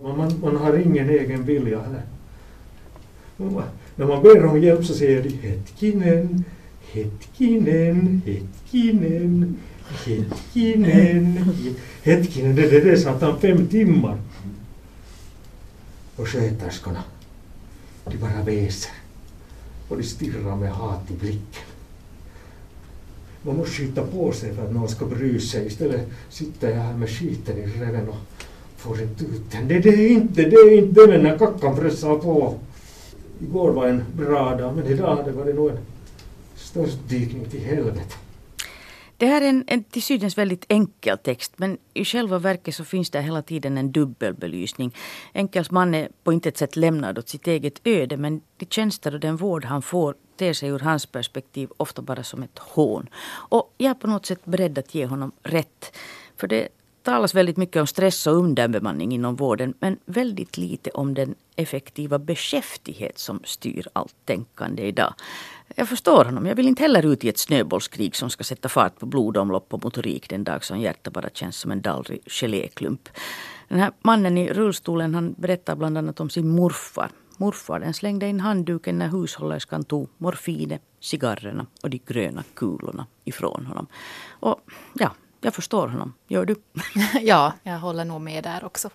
Man, 0.02 0.40
man 0.40 0.56
har 0.56 0.78
ingen 0.78 1.10
egen 1.10 1.44
vilja 1.44 1.80
här. 1.80 2.02
När 3.96 4.06
man 4.06 4.22
ber 4.22 4.46
om 4.46 4.60
hjälp 4.60 4.84
så 4.84 4.94
säger 4.94 5.22
de 5.22 5.28
Hetkinen, 5.28 6.44
Hetkinen, 6.92 8.22
Hetkinen. 8.26 9.58
Hetkinen, 9.90 11.54
hetkinen, 12.02 12.56
det, 12.56 12.70
det, 12.70 12.80
det 12.80 12.98
satt 12.98 13.40
fem 13.40 13.66
timmar. 13.66 14.18
Och 16.16 16.28
sköterskorna, 16.28 17.04
de 18.04 18.16
bara 18.16 18.42
väser. 18.42 18.92
Och 19.88 19.96
de 19.96 20.02
stirrar 20.02 20.56
med 20.56 20.72
hat 20.72 21.10
i 21.10 21.14
blicken. 21.14 21.64
Man 23.42 23.56
måste 23.56 23.72
skita 23.72 24.02
på 24.02 24.32
sig 24.32 24.54
för 24.54 24.64
att 24.64 24.72
någon 24.72 24.88
ska 24.88 25.06
bry 25.06 25.40
sig. 25.40 25.66
Istället 25.66 26.08
sitter 26.30 26.70
jag 26.70 26.76
här 26.76 26.94
med 26.94 27.10
skiten 27.10 27.58
i 27.58 27.66
reven 27.66 28.08
och 28.08 28.16
får 28.76 29.02
inte 29.02 29.24
ut 29.24 29.50
den. 29.52 29.68
Det, 29.68 29.78
det 29.78 29.88
är 29.88 30.08
inte, 30.08 30.42
det 30.42 30.56
är 30.56 30.78
inte 30.78 31.06
den 31.06 31.22
när 31.22 31.38
kackan 31.38 31.76
pressar 31.76 32.18
på. 32.18 32.58
Igår 33.42 33.70
var 33.70 33.86
en 33.86 34.04
bra 34.16 34.56
dag, 34.56 34.76
men 34.76 34.86
idag 34.86 35.16
hade 35.16 35.30
det 35.30 35.36
varit 35.36 35.54
nog 35.54 35.70
en 35.70 35.78
störtdykning 36.56 37.44
till 37.44 37.60
helvete. 37.60 38.14
Det 39.20 39.26
här 39.26 39.42
är 39.42 39.48
en, 39.48 39.64
en 39.66 39.84
till 39.84 40.02
synes 40.02 40.38
väldigt 40.38 40.64
enkel 40.68 41.18
text 41.18 41.52
men 41.56 41.78
i 41.94 42.04
själva 42.04 42.38
verket 42.38 42.74
så 42.74 42.84
finns 42.84 43.10
det 43.10 43.22
hela 43.22 43.42
tiden 43.42 43.78
en 43.78 43.92
dubbelbelysning. 43.92 44.94
Enkels 45.34 45.70
man 45.70 45.94
är 45.94 46.08
på 46.24 46.32
intet 46.32 46.56
sätt 46.56 46.76
lämnad 46.76 47.18
åt 47.18 47.28
sitt 47.28 47.46
eget 47.46 47.80
öde 47.84 48.16
men 48.16 48.40
de 48.56 48.66
tjänster 48.66 49.14
och 49.14 49.20
den 49.20 49.36
vård 49.36 49.64
han 49.64 49.82
får 49.82 50.14
ter 50.36 50.52
sig 50.52 50.68
ur 50.68 50.78
hans 50.78 51.06
perspektiv 51.06 51.68
ofta 51.76 52.02
bara 52.02 52.22
som 52.22 52.42
ett 52.42 52.58
hån. 52.58 53.08
Och 53.50 53.74
jag 53.78 53.90
är 53.90 53.94
på 53.94 54.06
något 54.06 54.26
sätt 54.26 54.44
beredd 54.44 54.78
att 54.78 54.94
ge 54.94 55.06
honom 55.06 55.32
rätt. 55.42 55.96
För 56.36 56.48
det 56.48 56.68
talas 57.02 57.34
väldigt 57.34 57.56
mycket 57.56 57.80
om 57.80 57.86
stress 57.86 58.26
och 58.26 58.36
underbemanning 58.36 59.12
inom 59.12 59.36
vården 59.36 59.74
men 59.80 59.98
väldigt 60.04 60.58
lite 60.58 60.90
om 60.90 61.14
den 61.14 61.34
effektiva 61.56 62.18
beskäftighet 62.18 63.18
som 63.18 63.40
styr 63.44 63.88
allt 63.92 64.14
tänkande 64.24 64.82
idag. 64.82 65.14
Jag 65.76 65.88
förstår 65.88 66.24
honom. 66.24 66.46
Jag 66.46 66.54
vill 66.54 66.68
inte 66.68 66.82
heller 66.82 67.06
ut 67.06 67.24
i 67.24 67.28
ett 67.28 67.38
snöbollskrig 67.38 68.16
som 68.16 68.30
ska 68.30 68.44
sätta 68.44 68.68
fart 68.68 68.98
på 68.98 69.06
blodomlopp 69.06 69.74
och 69.74 69.84
motorik 69.84 70.28
den 70.28 70.44
dag 70.44 70.64
som 70.64 70.80
hjärtat 70.80 71.12
bara 71.12 71.28
känns 71.28 71.56
som 71.56 71.70
en 71.70 71.80
dallrig 71.80 72.22
geléklump. 72.26 73.08
Den 73.68 73.78
här 73.78 73.92
mannen 74.02 74.38
i 74.38 74.52
rullstolen 74.52 75.14
han 75.14 75.34
berättar 75.38 75.76
bland 75.76 75.98
annat 75.98 76.20
om 76.20 76.30
sin 76.30 76.48
morfar. 76.48 77.10
Morfar 77.36 77.80
den 77.80 77.94
slängde 77.94 78.26
in 78.26 78.40
handduken 78.40 78.98
när 78.98 79.08
hushållerskan 79.08 79.84
tog 79.84 80.08
morfinet, 80.18 80.82
cigarrerna 81.00 81.66
och 81.82 81.90
de 81.90 81.98
gröna 82.06 82.44
kulorna 82.54 83.06
ifrån 83.24 83.66
honom. 83.66 83.86
Och 84.28 84.60
ja, 84.94 85.14
jag 85.40 85.54
förstår 85.54 85.88
honom. 85.88 86.14
Gör 86.28 86.44
du? 86.44 86.56
ja, 87.20 87.52
jag 87.62 87.78
håller 87.78 88.04
nog 88.04 88.20
med 88.20 88.44
där 88.44 88.64
också. 88.64 88.90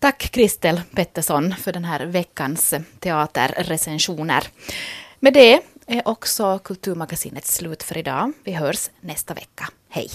Tack 0.00 0.30
Kristel 0.32 0.80
Pettersson 0.94 1.54
för 1.54 1.72
den 1.72 1.84
här 1.84 2.06
veckans 2.06 2.74
teaterrecensioner. 2.98 4.44
Med 5.20 5.32
det 5.32 5.60
är 5.86 6.08
också 6.08 6.58
Kulturmagasinet 6.58 7.46
slut 7.46 7.82
för 7.82 7.98
idag. 7.98 8.32
Vi 8.44 8.52
hörs 8.52 8.90
nästa 9.00 9.34
vecka. 9.34 9.68
Hej! 9.88 10.10